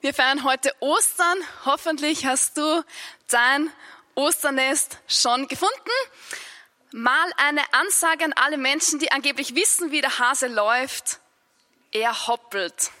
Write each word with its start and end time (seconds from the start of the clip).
Wir 0.00 0.14
feiern 0.14 0.44
heute 0.44 0.72
Ostern. 0.78 1.38
Hoffentlich 1.64 2.24
hast 2.24 2.56
du 2.56 2.84
dein 3.26 3.68
Osternest 4.14 4.98
schon 5.08 5.48
gefunden. 5.48 5.74
Mal 6.92 7.32
eine 7.36 7.62
Ansage 7.72 8.24
an 8.24 8.32
alle 8.32 8.58
Menschen, 8.58 9.00
die 9.00 9.10
angeblich 9.10 9.56
wissen, 9.56 9.90
wie 9.90 10.00
der 10.00 10.20
Hase 10.20 10.46
läuft. 10.46 11.18
Er 11.90 12.28
hoppelt. 12.28 12.92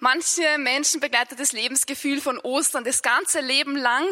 Manche 0.00 0.58
Menschen 0.58 1.00
begleitet 1.00 1.38
das 1.38 1.52
Lebensgefühl 1.52 2.20
von 2.20 2.40
Ostern 2.40 2.82
das 2.82 3.02
ganze 3.02 3.38
Leben 3.38 3.76
lang. 3.76 4.04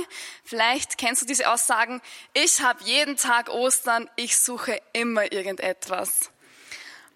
Vielleicht 0.44 0.96
kennst 0.96 1.22
du 1.22 1.26
diese 1.26 1.50
Aussagen, 1.50 2.00
ich 2.34 2.60
habe 2.60 2.84
jeden 2.84 3.16
Tag 3.16 3.48
Ostern, 3.48 4.08
ich 4.14 4.38
suche 4.38 4.80
immer 4.92 5.32
irgendetwas. 5.32 6.31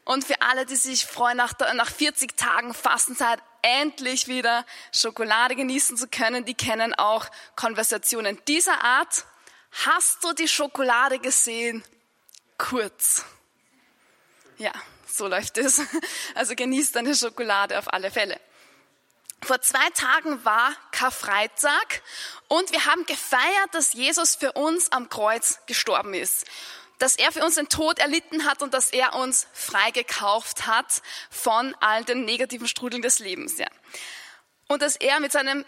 Und 0.07 0.25
für 0.25 0.41
alle, 0.41 0.67
die 0.67 0.77
sich 0.77 1.05
freuen, 1.05 1.37
nach, 1.37 1.53
nach 1.75 1.91
40 1.91 2.37
Tagen 2.37 2.73
Fastenzeit 2.73 3.41
endlich 3.63 4.29
wieder 4.29 4.65
Schokolade 4.93 5.57
genießen 5.57 5.97
zu 5.97 6.07
können, 6.07 6.45
die 6.45 6.55
kennen 6.55 6.95
auch 6.95 7.27
Konversationen 7.57 8.41
dieser 8.47 8.85
Art. 8.85 9.25
Hast 9.85 10.23
du 10.23 10.33
die 10.33 10.47
Schokolade 10.47 11.19
gesehen? 11.19 11.85
Kurz. 12.57 13.25
Ja, 14.59 14.71
so 15.09 15.27
läuft 15.27 15.59
es. 15.59 15.81
Also 16.37 16.55
genießt 16.55 16.95
deine 16.95 17.17
Schokolade 17.17 17.77
auf 17.77 17.93
alle 17.93 18.13
Fälle. 18.13 18.41
Vor 19.43 19.61
zwei 19.61 19.91
Tagen 19.91 20.45
war 20.45 20.73
Karfreitag 20.93 22.03
und 22.47 22.71
wir 22.71 22.85
haben 22.85 23.05
gefeiert, 23.07 23.71
dass 23.73 23.93
Jesus 23.93 24.37
für 24.37 24.53
uns 24.53 24.93
am 24.93 25.09
Kreuz 25.09 25.59
gestorben 25.67 26.15
ist 26.15 26.47
dass 26.99 27.17
er 27.17 27.33
für 27.33 27.45
uns 27.45 27.57
den 27.57 27.69
Tod 27.69 27.99
erlitten 27.99 28.47
hat 28.47 28.63
und 28.63 28.75
dass 28.75 28.91
er 28.91 29.15
uns 29.15 29.47
freigekauft 29.53 30.67
hat 30.67 31.03
von 31.31 31.75
all 31.81 32.05
den 32.05 32.25
negativen 32.25 32.69
Strudeln 32.69 33.03
des 33.03 33.19
Lebens. 33.19 33.59
Ja. 33.59 33.69
Und 34.69 34.83
dass 34.83 34.97
er 34.97 35.21
mit 35.21 35.33
seinem 35.33 35.65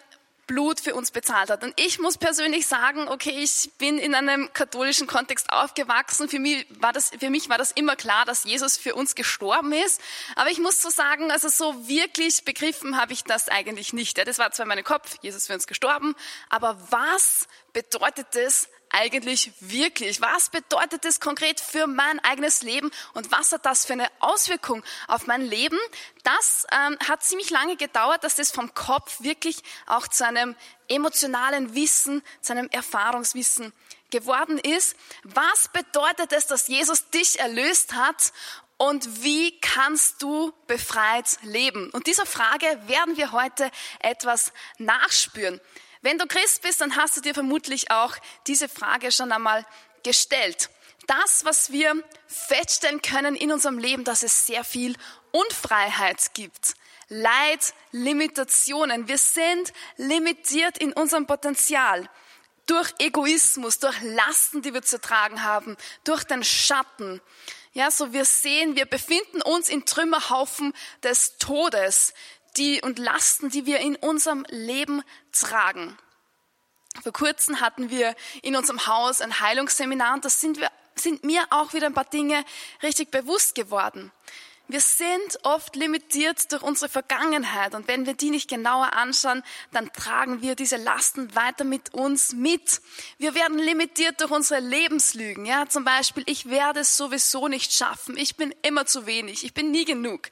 Blut 0.48 0.80
für 0.80 0.94
uns 0.94 1.12
bezahlt 1.12 1.50
hat. 1.50 1.62
Und 1.62 1.78
ich 1.78 2.00
muss 2.00 2.16
persönlich 2.16 2.66
sagen, 2.66 3.06
okay, 3.06 3.30
ich 3.30 3.70
bin 3.78 3.98
in 3.98 4.14
einem 4.14 4.50
katholischen 4.54 5.06
Kontext 5.06 5.52
aufgewachsen. 5.52 6.28
Für 6.28 6.40
mich 6.40 6.66
war 6.80 6.92
das, 6.92 7.10
für 7.10 7.30
mich 7.30 7.48
war 7.50 7.58
das 7.58 7.70
immer 7.70 7.94
klar, 7.94 8.24
dass 8.24 8.44
Jesus 8.44 8.78
für 8.78 8.94
uns 8.94 9.14
gestorben 9.14 9.72
ist. 9.72 10.00
Aber 10.34 10.50
ich 10.50 10.58
muss 10.58 10.80
so 10.80 10.88
sagen, 10.88 11.30
also 11.30 11.48
so 11.48 11.86
wirklich 11.86 12.44
begriffen 12.44 12.96
habe 12.96 13.12
ich 13.12 13.24
das 13.24 13.48
eigentlich 13.48 13.92
nicht. 13.92 14.16
Das 14.26 14.38
war 14.38 14.50
zwar 14.50 14.64
in 14.64 14.68
meinem 14.68 14.84
Kopf, 14.84 15.18
Jesus 15.20 15.46
für 15.46 15.54
uns 15.54 15.66
gestorben. 15.66 16.16
Aber 16.48 16.78
was 16.90 17.46
bedeutet 17.74 18.34
es 18.34 18.70
eigentlich 18.90 19.52
wirklich? 19.60 20.20
Was 20.20 20.50
bedeutet 20.50 21.04
das 21.04 21.20
konkret 21.20 21.60
für 21.60 21.86
mein 21.86 22.20
eigenes 22.20 22.62
Leben 22.62 22.90
und 23.14 23.30
was 23.30 23.52
hat 23.52 23.66
das 23.66 23.84
für 23.84 23.94
eine 23.94 24.08
Auswirkung 24.20 24.82
auf 25.06 25.26
mein 25.26 25.42
Leben? 25.42 25.78
Das 26.24 26.66
ähm, 26.72 26.98
hat 27.08 27.22
ziemlich 27.22 27.50
lange 27.50 27.76
gedauert, 27.76 28.24
dass 28.24 28.36
das 28.36 28.50
vom 28.50 28.74
Kopf 28.74 29.20
wirklich 29.22 29.62
auch 29.86 30.08
zu 30.08 30.26
einem 30.26 30.56
emotionalen 30.88 31.74
Wissen, 31.74 32.22
zu 32.40 32.52
einem 32.52 32.68
Erfahrungswissen 32.70 33.72
geworden 34.10 34.58
ist. 34.58 34.96
Was 35.22 35.68
bedeutet 35.68 36.32
es, 36.32 36.46
dass 36.46 36.68
Jesus 36.68 37.10
dich 37.10 37.38
erlöst 37.38 37.94
hat 37.94 38.32
und 38.78 39.24
wie 39.24 39.58
kannst 39.60 40.22
du 40.22 40.52
befreit 40.66 41.38
leben? 41.42 41.90
Und 41.90 42.06
dieser 42.06 42.26
Frage 42.26 42.66
werden 42.86 43.16
wir 43.16 43.32
heute 43.32 43.70
etwas 43.98 44.52
nachspüren. 44.78 45.60
Wenn 46.02 46.18
du 46.18 46.26
Christ 46.26 46.62
bist, 46.62 46.80
dann 46.80 46.96
hast 46.96 47.16
du 47.16 47.20
dir 47.20 47.34
vermutlich 47.34 47.90
auch 47.90 48.16
diese 48.46 48.68
Frage 48.68 49.12
schon 49.12 49.32
einmal 49.32 49.66
gestellt. 50.02 50.70
Das, 51.06 51.44
was 51.44 51.72
wir 51.72 52.02
feststellen 52.26 53.02
können 53.02 53.34
in 53.34 53.50
unserem 53.50 53.78
Leben, 53.78 54.04
dass 54.04 54.22
es 54.22 54.46
sehr 54.46 54.62
viel 54.62 54.94
Unfreiheit 55.32 56.34
gibt. 56.34 56.74
Leid, 57.08 57.72
Limitationen. 57.92 59.08
Wir 59.08 59.18
sind 59.18 59.72
limitiert 59.96 60.78
in 60.78 60.92
unserem 60.92 61.26
Potenzial. 61.26 62.08
Durch 62.66 62.92
Egoismus, 62.98 63.78
durch 63.78 63.96
Lasten, 64.02 64.60
die 64.60 64.74
wir 64.74 64.82
zu 64.82 65.00
tragen 65.00 65.42
haben, 65.42 65.78
durch 66.04 66.24
den 66.24 66.44
Schatten. 66.44 67.22
Ja, 67.72 67.90
so 67.90 68.12
wir 68.12 68.26
sehen, 68.26 68.76
wir 68.76 68.84
befinden 68.84 69.40
uns 69.40 69.70
in 69.70 69.86
Trümmerhaufen 69.86 70.74
des 71.02 71.38
Todes 71.38 72.12
die 72.58 72.82
und 72.82 72.98
Lasten, 72.98 73.48
die 73.50 73.66
wir 73.66 73.80
in 73.80 73.96
unserem 73.96 74.44
Leben 74.48 75.02
tragen. 75.32 75.96
Vor 77.02 77.12
kurzem 77.12 77.60
hatten 77.60 77.90
wir 77.90 78.14
in 78.42 78.56
unserem 78.56 78.86
Haus 78.86 79.20
ein 79.20 79.40
Heilungsseminar 79.40 80.14
und 80.14 80.24
das 80.24 80.40
sind, 80.40 80.58
sind 80.96 81.24
mir 81.24 81.44
auch 81.50 81.72
wieder 81.72 81.86
ein 81.86 81.94
paar 81.94 82.04
Dinge 82.04 82.44
richtig 82.82 83.10
bewusst 83.10 83.54
geworden. 83.54 84.10
Wir 84.70 84.80
sind 84.80 85.38
oft 85.44 85.76
limitiert 85.76 86.52
durch 86.52 86.62
unsere 86.62 86.90
Vergangenheit 86.90 87.74
und 87.74 87.88
wenn 87.88 88.04
wir 88.04 88.12
die 88.12 88.28
nicht 88.28 88.50
genauer 88.50 88.92
anschauen, 88.92 89.42
dann 89.72 89.90
tragen 89.94 90.42
wir 90.42 90.56
diese 90.56 90.76
Lasten 90.76 91.34
weiter 91.34 91.64
mit 91.64 91.94
uns 91.94 92.34
mit. 92.34 92.82
Wir 93.16 93.34
werden 93.34 93.58
limitiert 93.58 94.20
durch 94.20 94.30
unsere 94.30 94.60
Lebenslügen. 94.60 95.46
Ja, 95.46 95.66
zum 95.70 95.84
Beispiel, 95.84 96.22
ich 96.26 96.50
werde 96.50 96.80
es 96.80 96.98
sowieso 96.98 97.48
nicht 97.48 97.72
schaffen. 97.72 98.18
Ich 98.18 98.36
bin 98.36 98.54
immer 98.60 98.84
zu 98.84 99.06
wenig. 99.06 99.42
Ich 99.42 99.54
bin 99.54 99.70
nie 99.70 99.86
genug. 99.86 100.28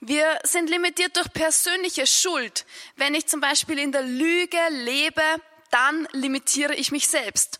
Wir 0.00 0.26
sind 0.44 0.68
limitiert 0.68 1.16
durch 1.16 1.32
persönliche 1.32 2.06
Schuld. 2.06 2.66
Wenn 2.96 3.14
ich 3.14 3.28
zum 3.28 3.40
Beispiel 3.40 3.78
in 3.78 3.92
der 3.92 4.02
Lüge 4.02 4.58
lebe, 4.70 5.22
dann 5.70 6.06
limitiere 6.12 6.74
ich 6.74 6.92
mich 6.92 7.08
selbst. 7.08 7.59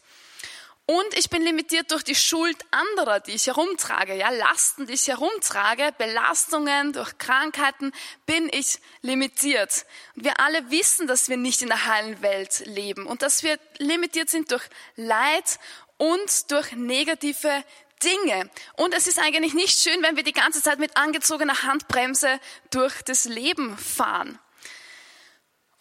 Und 0.90 1.16
ich 1.16 1.30
bin 1.30 1.42
limitiert 1.42 1.92
durch 1.92 2.02
die 2.02 2.16
Schuld 2.16 2.56
anderer, 2.72 3.20
die 3.20 3.30
ich 3.30 3.46
herumtrage. 3.46 4.12
Ja, 4.16 4.30
Lasten, 4.30 4.88
die 4.88 4.94
ich 4.94 5.06
herumtrage, 5.06 5.94
Belastungen 5.96 6.92
durch 6.92 7.16
Krankheiten, 7.16 7.92
bin 8.26 8.50
ich 8.52 8.80
limitiert. 9.00 9.86
Und 10.16 10.24
wir 10.24 10.40
alle 10.40 10.68
wissen, 10.72 11.06
dass 11.06 11.28
wir 11.28 11.36
nicht 11.36 11.62
in 11.62 11.68
der 11.68 11.86
heilen 11.86 12.20
Welt 12.22 12.64
leben 12.66 13.06
und 13.06 13.22
dass 13.22 13.44
wir 13.44 13.56
limitiert 13.78 14.30
sind 14.30 14.50
durch 14.50 14.64
Leid 14.96 15.60
und 15.96 16.50
durch 16.50 16.72
negative 16.72 17.62
Dinge. 18.02 18.50
Und 18.76 18.92
es 18.92 19.06
ist 19.06 19.20
eigentlich 19.20 19.54
nicht 19.54 19.78
schön, 19.78 20.02
wenn 20.02 20.16
wir 20.16 20.24
die 20.24 20.32
ganze 20.32 20.60
Zeit 20.60 20.80
mit 20.80 20.96
angezogener 20.96 21.62
Handbremse 21.62 22.40
durch 22.72 23.00
das 23.02 23.26
Leben 23.26 23.78
fahren. 23.78 24.40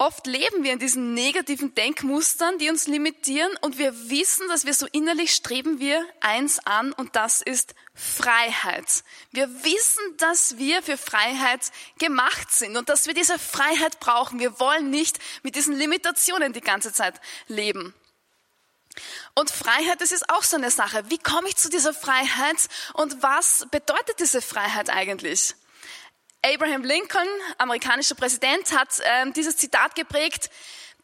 Oft 0.02 0.28
leben 0.28 0.64
wir 0.64 0.72
in 0.72 0.80
diesen 0.80 1.14
negativen 1.14 1.76
Denkmustern, 1.76 2.58
die 2.58 2.70
uns 2.70 2.88
limitieren 2.88 3.52
und 3.60 3.78
wir 3.78 4.10
wissen, 4.10 4.48
dass 4.48 4.66
wir 4.66 4.74
so 4.74 4.88
innerlich 4.94 5.34
streben 5.34 5.82
wir 5.82 6.06
eins 6.22 6.66
an 6.66 6.94
und 6.94 7.18
das 7.18 7.42
ist 7.42 7.76
Freiheit. 7.94 9.04
Wir 9.32 9.50
wissen, 9.66 10.02
dass 10.16 10.58
wir 10.58 10.82
für 10.84 10.98
Freiheit 10.98 11.60
gemacht 11.98 12.50
sind 12.50 12.78
und 12.78 12.88
dass 12.88 13.08
wir 13.08 13.14
diese 13.14 13.38
Freiheit 13.38 14.00
brauchen. 14.00 14.40
Wir 14.40 14.58
wollen 14.62 14.90
nicht 14.90 15.20
mit 15.44 15.56
diesen 15.56 15.76
Limitationen 15.76 16.54
die 16.54 16.62
ganze 16.62 16.94
Zeit 16.94 17.20
leben. 17.48 17.94
Und 19.36 19.52
Freiheit, 19.52 20.00
das 20.00 20.14
ist 20.14 20.30
auch 20.30 20.44
so 20.44 20.56
eine 20.56 20.72
Sache. 20.72 21.10
Wie 21.10 21.18
komme 21.18 21.50
ich 21.50 21.58
zu 21.58 21.70
dieser 21.70 21.94
Freiheit 21.94 22.70
und 22.94 23.22
was 23.22 23.68
bedeutet 23.70 24.22
diese 24.22 24.42
Freiheit 24.42 24.90
eigentlich? 24.90 25.56
Abraham 26.42 26.84
Lincoln, 26.84 27.28
amerikanischer 27.58 28.16
Präsident, 28.16 28.72
hat 28.72 29.00
äh, 29.00 29.32
dieses 29.32 29.58
Zitat 29.58 29.96
geprägt, 29.96 30.50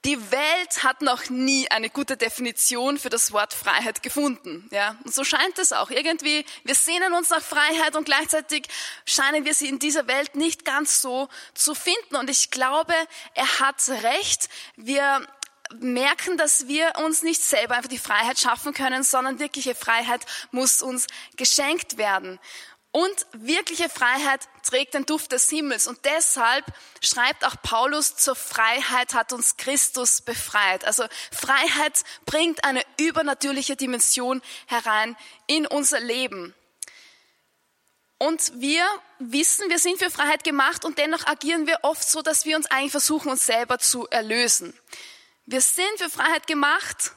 die 0.06 0.32
Welt 0.32 0.84
hat 0.84 1.02
noch 1.02 1.30
nie 1.30 1.70
eine 1.72 1.90
gute 1.90 2.16
Definition 2.16 3.00
für 3.00 3.10
das 3.10 3.32
Wort 3.32 3.56
Freiheit 3.56 4.04
gefunden. 4.04 4.70
Ja, 4.72 4.96
und 5.04 5.14
so 5.14 5.24
scheint 5.24 5.58
es 5.58 5.74
auch. 5.74 5.90
Irgendwie, 5.90 6.46
wir 6.64 6.76
sehnen 6.76 7.14
uns 7.14 7.32
nach 7.32 7.42
Freiheit 7.42 7.96
und 7.96 8.06
gleichzeitig 8.06 8.68
scheinen 9.06 9.46
wir 9.46 9.56
sie 9.56 9.68
in 9.68 9.80
dieser 9.80 10.06
Welt 10.06 10.36
nicht 10.36 10.64
ganz 10.64 11.02
so 11.02 11.28
zu 11.56 11.74
finden. 11.74 12.18
Und 12.18 12.30
ich 12.30 12.52
glaube, 12.52 12.94
er 13.34 13.60
hat 13.60 13.82
recht. 14.04 14.48
Wir 14.76 15.28
merken, 15.80 16.38
dass 16.38 16.68
wir 16.68 16.94
uns 17.04 17.24
nicht 17.24 17.42
selber 17.42 17.76
einfach 17.76 17.90
die 17.90 17.98
Freiheit 17.98 18.38
schaffen 18.38 18.76
können, 18.76 19.02
sondern 19.02 19.40
wirkliche 19.40 19.74
Freiheit 19.74 20.24
muss 20.52 20.84
uns 20.84 21.08
geschenkt 21.36 21.98
werden. 21.98 22.40
Und 22.96 23.28
wirkliche 23.34 23.90
Freiheit 23.90 24.48
trägt 24.64 24.94
den 24.94 25.06
Duft 25.06 25.34
des 25.34 25.50
Himmels. 25.50 25.86
Und 25.86 26.00
deshalb 26.06 26.64
schreibt 27.02 27.44
auch 27.44 27.62
Paulus, 27.62 28.16
zur 28.16 28.38
Freiheit 28.38 29.14
hat 29.14 29.34
uns 29.34 29.58
Christus 29.58 30.22
befreit. 30.22 30.86
Also 30.86 31.04
Freiheit 31.30 32.06
bringt 32.26 32.64
eine 32.64 32.82
übernatürliche 32.98 33.76
Dimension 33.76 34.42
herein 34.68 35.18
in 35.46 35.68
unser 35.68 36.00
Leben. 36.00 36.56
Und 38.18 38.62
wir 38.62 38.88
wissen, 39.20 39.70
wir 39.70 39.80
sind 39.80 40.00
für 40.00 40.10
Freiheit 40.10 40.46
gemacht 40.46 40.86
und 40.86 40.98
dennoch 40.98 41.28
agieren 41.28 41.68
wir 41.68 41.80
oft 41.82 42.10
so, 42.10 42.22
dass 42.22 42.46
wir 42.46 42.56
uns 42.56 42.68
eigentlich 42.68 42.92
versuchen, 42.92 43.30
uns 43.30 43.46
selber 43.46 43.78
zu 43.78 44.08
erlösen. 44.08 44.74
Wir 45.46 45.60
sind 45.60 45.98
für 45.98 46.10
Freiheit 46.10 46.48
gemacht 46.48 47.12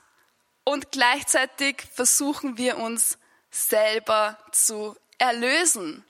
und 0.64 0.90
gleichzeitig 0.90 1.84
versuchen 1.94 2.58
wir 2.58 2.78
uns 2.78 3.16
selber 3.52 4.36
zu 4.50 4.96
erlösen. 5.18 6.04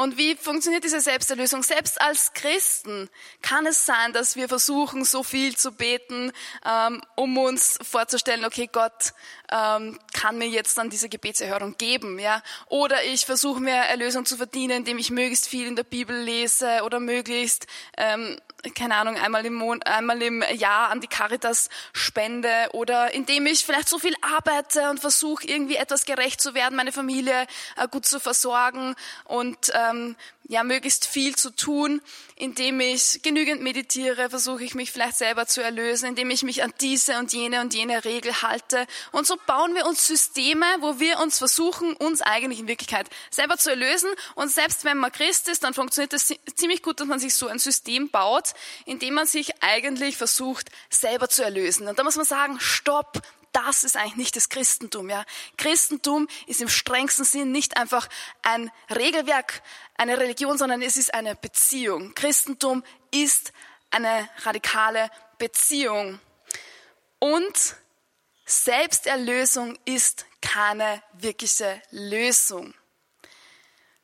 Und 0.00 0.16
wie 0.16 0.34
funktioniert 0.34 0.82
diese 0.82 1.02
Selbsterlösung? 1.02 1.62
Selbst 1.62 2.00
als 2.00 2.32
Christen 2.32 3.10
kann 3.42 3.66
es 3.66 3.84
sein, 3.84 4.14
dass 4.14 4.34
wir 4.34 4.48
versuchen, 4.48 5.04
so 5.04 5.22
viel 5.22 5.54
zu 5.58 5.72
beten, 5.72 6.32
ähm, 6.66 7.02
um 7.16 7.36
uns 7.36 7.78
vorzustellen, 7.82 8.46
okay, 8.46 8.66
Gott 8.72 9.12
ähm, 9.52 9.98
kann 10.14 10.38
mir 10.38 10.48
jetzt 10.48 10.78
dann 10.78 10.88
diese 10.88 11.10
Gebetserhörung 11.10 11.76
geben, 11.76 12.18
ja? 12.18 12.42
Oder 12.68 13.04
ich 13.04 13.26
versuche 13.26 13.60
mir 13.60 13.74
Erlösung 13.74 14.24
zu 14.24 14.38
verdienen, 14.38 14.78
indem 14.78 14.96
ich 14.96 15.10
möglichst 15.10 15.46
viel 15.46 15.66
in 15.66 15.76
der 15.76 15.84
Bibel 15.84 16.18
lese 16.18 16.80
oder 16.84 16.98
möglichst 16.98 17.66
ähm, 17.98 18.40
keine 18.74 18.96
Ahnung, 18.96 19.16
einmal 19.16 19.44
im, 19.46 19.54
Mon 19.54 19.82
einmal 19.82 20.20
im 20.22 20.42
Jahr 20.54 20.90
an 20.90 21.00
die 21.00 21.06
Caritas 21.06 21.68
spende 21.92 22.50
oder 22.72 23.12
indem 23.14 23.46
ich 23.46 23.64
vielleicht 23.64 23.88
so 23.88 23.98
viel 23.98 24.14
arbeite 24.20 24.90
und 24.90 25.00
versuche 25.00 25.46
irgendwie 25.46 25.76
etwas 25.76 26.04
gerecht 26.04 26.40
zu 26.40 26.54
werden, 26.54 26.76
meine 26.76 26.92
Familie 26.92 27.46
äh, 27.76 27.88
gut 27.90 28.06
zu 28.06 28.20
versorgen. 28.20 28.94
Und 29.24 29.72
ähm, 29.74 30.16
ja, 30.50 30.64
möglichst 30.64 31.06
viel 31.06 31.36
zu 31.36 31.54
tun, 31.54 32.02
indem 32.34 32.80
ich 32.80 33.22
genügend 33.22 33.62
meditiere, 33.62 34.30
versuche 34.30 34.64
ich 34.64 34.74
mich 34.74 34.90
vielleicht 34.90 35.16
selber 35.16 35.46
zu 35.46 35.62
erlösen, 35.62 36.06
indem 36.06 36.28
ich 36.30 36.42
mich 36.42 36.64
an 36.64 36.74
diese 36.80 37.18
und 37.20 37.32
jene 37.32 37.60
und 37.60 37.72
jene 37.72 38.04
Regel 38.04 38.42
halte. 38.42 38.84
Und 39.12 39.28
so 39.28 39.36
bauen 39.46 39.76
wir 39.76 39.86
uns 39.86 40.08
Systeme, 40.08 40.66
wo 40.80 40.98
wir 40.98 41.20
uns 41.20 41.38
versuchen, 41.38 41.94
uns 41.94 42.20
eigentlich 42.20 42.58
in 42.58 42.66
Wirklichkeit 42.66 43.08
selber 43.30 43.58
zu 43.58 43.70
erlösen. 43.70 44.10
Und 44.34 44.50
selbst 44.50 44.84
wenn 44.84 44.98
man 44.98 45.12
Christ 45.12 45.46
ist, 45.46 45.62
dann 45.62 45.72
funktioniert 45.72 46.12
es 46.14 46.34
ziemlich 46.56 46.82
gut, 46.82 46.98
dass 46.98 47.06
man 47.06 47.20
sich 47.20 47.36
so 47.36 47.46
ein 47.46 47.60
System 47.60 48.10
baut, 48.10 48.54
indem 48.86 49.14
man 49.14 49.28
sich 49.28 49.62
eigentlich 49.62 50.16
versucht, 50.16 50.68
selber 50.90 51.28
zu 51.28 51.44
erlösen. 51.44 51.86
Und 51.86 51.96
da 51.96 52.02
muss 52.02 52.16
man 52.16 52.26
sagen, 52.26 52.58
stopp, 52.58 53.22
das 53.52 53.84
ist 53.84 53.96
eigentlich 53.96 54.16
nicht 54.16 54.36
das 54.36 54.48
Christentum. 54.48 55.10
Ja. 55.10 55.24
Christentum 55.56 56.28
ist 56.46 56.60
im 56.60 56.68
strengsten 56.68 57.24
Sinn 57.24 57.52
nicht 57.52 57.76
einfach 57.76 58.08
ein 58.42 58.70
Regelwerk, 58.94 59.62
eine 59.96 60.18
Religion, 60.18 60.58
sondern 60.58 60.82
es 60.82 60.96
ist 60.96 61.14
eine 61.14 61.34
Beziehung. 61.34 62.14
Christentum 62.14 62.84
ist 63.10 63.52
eine 63.90 64.28
radikale 64.44 65.10
Beziehung. 65.38 66.20
Und 67.18 67.76
Selbsterlösung 68.44 69.78
ist 69.84 70.26
keine 70.40 71.02
wirkliche 71.12 71.82
Lösung. 71.90 72.74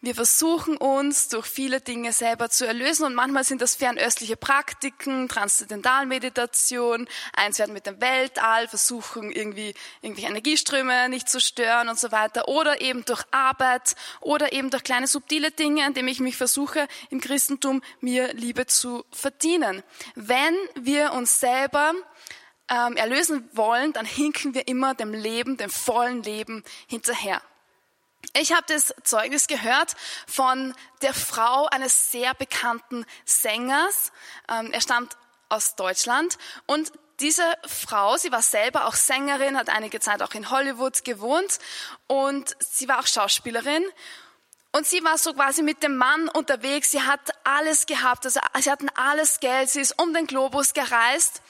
Wir 0.02 0.14
versuchen 0.14 0.76
uns 0.76 1.30
durch 1.30 1.46
viele 1.46 1.80
Dinge 1.80 2.12
selber 2.12 2.50
zu 2.50 2.66
erlösen 2.66 3.06
und 3.06 3.14
manchmal 3.14 3.44
sind 3.44 3.62
das 3.62 3.76
fernöstliche 3.76 4.36
Praktiken, 4.36 5.26
Transzendentalmeditation, 5.26 7.08
eins 7.32 7.58
werden 7.58 7.72
mit 7.72 7.86
dem 7.86 7.98
Weltall, 7.98 8.68
versuchen 8.68 9.32
irgendwie 9.32 9.74
irgendwelche 10.02 10.28
Energieströme 10.28 11.08
nicht 11.08 11.30
zu 11.30 11.40
stören 11.40 11.88
und 11.88 11.98
so 11.98 12.12
weiter 12.12 12.46
oder 12.46 12.82
eben 12.82 13.06
durch 13.06 13.24
Arbeit 13.30 13.96
oder 14.20 14.52
eben 14.52 14.68
durch 14.68 14.84
kleine 14.84 15.06
subtile 15.06 15.50
Dinge, 15.50 15.86
indem 15.86 16.08
ich 16.08 16.20
mich 16.20 16.36
versuche 16.36 16.88
im 17.08 17.22
Christentum 17.22 17.80
mir 18.00 18.34
Liebe 18.34 18.66
zu 18.66 19.02
verdienen. 19.10 19.82
Wenn 20.14 20.54
wir 20.74 21.14
uns 21.14 21.40
selber 21.40 21.94
ähm, 22.68 22.98
erlösen 22.98 23.48
wollen, 23.54 23.94
dann 23.94 24.04
hinken 24.04 24.52
wir 24.52 24.68
immer 24.68 24.94
dem 24.94 25.14
Leben, 25.14 25.56
dem 25.56 25.70
vollen 25.70 26.22
Leben 26.22 26.64
hinterher. 26.86 27.40
Ich 28.38 28.52
habe 28.52 28.64
das 28.68 28.94
Zeugnis 29.02 29.46
gehört 29.46 29.94
von 30.26 30.74
der 31.00 31.14
Frau 31.14 31.66
eines 31.68 32.12
sehr 32.12 32.34
bekannten 32.34 33.06
Sängers. 33.24 34.12
Ähm, 34.50 34.72
er 34.72 34.82
stammt 34.82 35.16
aus 35.48 35.74
Deutschland 35.74 36.36
und 36.66 36.92
diese 37.20 37.42
Frau, 37.66 38.18
sie 38.18 38.30
war 38.30 38.42
selber 38.42 38.88
auch 38.88 38.94
Sängerin, 38.94 39.56
hat 39.56 39.70
einige 39.70 40.00
Zeit 40.00 40.20
auch 40.20 40.34
in 40.34 40.50
Hollywood 40.50 41.02
gewohnt 41.02 41.58
und 42.08 42.54
sie 42.60 42.88
war 42.88 43.00
auch 43.00 43.06
Schauspielerin. 43.06 43.84
Und 44.70 44.86
sie 44.86 45.02
war 45.02 45.16
so 45.16 45.32
quasi 45.32 45.62
mit 45.62 45.82
dem 45.82 45.96
Mann 45.96 46.28
unterwegs. 46.28 46.90
Sie 46.90 47.00
hat 47.00 47.30
alles 47.44 47.86
gehabt, 47.86 48.26
also 48.26 48.40
sie 48.60 48.70
hatten 48.70 48.90
alles 48.90 49.40
Geld. 49.40 49.70
Sie 49.70 49.80
ist 49.80 49.98
um 49.98 50.12
den 50.12 50.26
Globus 50.26 50.74
gereist 50.74 51.40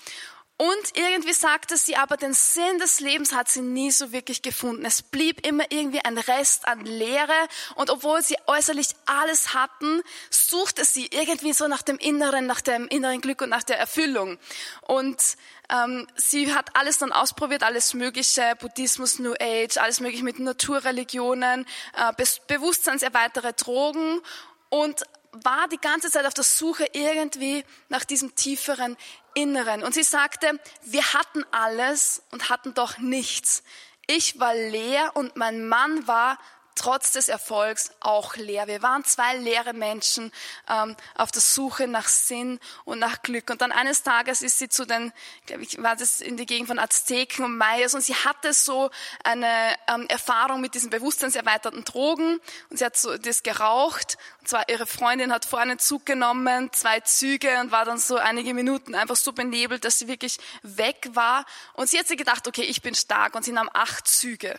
und 0.58 0.96
irgendwie 0.96 1.34
sagte 1.34 1.76
sie 1.76 1.96
aber, 1.96 2.16
den 2.16 2.32
Sinn 2.32 2.78
des 2.78 3.00
Lebens 3.00 3.34
hat 3.34 3.50
sie 3.50 3.60
nie 3.60 3.90
so 3.90 4.10
wirklich 4.10 4.40
gefunden. 4.40 4.86
Es 4.86 5.02
blieb 5.02 5.46
immer 5.46 5.64
irgendwie 5.70 6.02
ein 6.02 6.16
Rest 6.16 6.66
an 6.66 6.80
Leere. 6.86 7.48
Und 7.74 7.90
obwohl 7.90 8.22
sie 8.22 8.36
äußerlich 8.46 8.88
alles 9.04 9.52
hatten, 9.52 10.00
suchte 10.30 10.86
sie 10.86 11.08
irgendwie 11.08 11.52
so 11.52 11.68
nach 11.68 11.82
dem 11.82 11.98
Inneren, 11.98 12.46
nach 12.46 12.62
dem 12.62 12.88
inneren 12.88 13.20
Glück 13.20 13.42
und 13.42 13.50
nach 13.50 13.64
der 13.64 13.78
Erfüllung. 13.78 14.38
Und 14.80 15.36
ähm, 15.68 16.06
sie 16.16 16.54
hat 16.54 16.74
alles 16.74 16.96
dann 16.96 17.12
ausprobiert, 17.12 17.62
alles 17.62 17.92
Mögliche, 17.92 18.54
Buddhismus, 18.58 19.18
New 19.18 19.34
Age, 19.38 19.76
alles 19.76 20.00
Mögliche 20.00 20.24
mit 20.24 20.38
Naturreligionen, 20.38 21.66
äh, 21.94 22.24
bewusstseinserweitere 22.46 23.52
Drogen. 23.52 24.22
Und 24.70 25.04
war 25.44 25.68
die 25.68 25.80
ganze 25.80 26.10
Zeit 26.10 26.26
auf 26.26 26.34
der 26.34 26.44
Suche 26.44 26.86
irgendwie 26.92 27.64
nach 27.88 28.04
diesem 28.04 28.34
tieferen 28.34 28.96
Inneren. 29.34 29.82
Und 29.82 29.94
sie 29.94 30.02
sagte, 30.02 30.58
wir 30.82 31.12
hatten 31.12 31.44
alles 31.50 32.22
und 32.30 32.48
hatten 32.48 32.74
doch 32.74 32.98
nichts. 32.98 33.62
Ich 34.06 34.38
war 34.38 34.54
leer 34.54 35.12
und 35.14 35.36
mein 35.36 35.66
Mann 35.66 36.06
war 36.06 36.38
trotz 36.76 37.12
des 37.12 37.28
Erfolgs 37.28 37.90
auch 38.00 38.36
leer. 38.36 38.68
Wir 38.68 38.82
waren 38.82 39.04
zwei 39.04 39.36
leere 39.36 39.72
Menschen 39.72 40.30
ähm, 40.68 40.94
auf 41.16 41.32
der 41.32 41.42
Suche 41.42 41.88
nach 41.88 42.06
Sinn 42.08 42.60
und 42.84 43.00
nach 43.00 43.22
Glück. 43.22 43.50
Und 43.50 43.60
dann 43.62 43.72
eines 43.72 44.02
Tages 44.02 44.42
ist 44.42 44.58
sie 44.58 44.68
zu 44.68 44.86
den, 44.86 45.12
glaube 45.46 45.62
ich, 45.62 45.82
war 45.82 45.96
das 45.96 46.20
in 46.20 46.36
die 46.36 46.46
Gegend 46.46 46.68
von 46.68 46.78
Azteken 46.78 47.44
und 47.44 47.56
Mayas 47.56 47.94
und 47.94 48.02
sie 48.02 48.14
hatte 48.14 48.52
so 48.52 48.90
eine 49.24 49.74
ähm, 49.88 50.06
Erfahrung 50.08 50.60
mit 50.60 50.74
diesen 50.74 50.90
bewusstseinserweiterten 50.90 51.84
Drogen 51.84 52.40
und 52.70 52.78
sie 52.78 52.84
hat 52.84 52.96
so 52.96 53.16
das 53.16 53.42
geraucht. 53.42 54.18
Und 54.40 54.48
zwar 54.48 54.68
ihre 54.68 54.86
Freundin 54.86 55.32
hat 55.32 55.44
vorne 55.44 55.72
einen 55.72 55.78
Zug 55.78 56.06
genommen, 56.06 56.72
zwei 56.72 57.00
Züge 57.00 57.58
und 57.60 57.72
war 57.72 57.84
dann 57.84 57.98
so 57.98 58.16
einige 58.16 58.54
Minuten 58.54 58.94
einfach 58.94 59.16
so 59.16 59.32
benebelt, 59.32 59.84
dass 59.84 59.98
sie 59.98 60.08
wirklich 60.08 60.38
weg 60.62 61.08
war. 61.12 61.44
Und 61.74 61.88
sie 61.88 61.98
hat 61.98 62.06
sich 62.06 62.18
gedacht, 62.18 62.46
okay, 62.46 62.62
ich 62.62 62.82
bin 62.82 62.94
stark 62.94 63.34
und 63.34 63.44
sie 63.44 63.52
nahm 63.52 63.70
acht 63.72 64.06
Züge. 64.06 64.58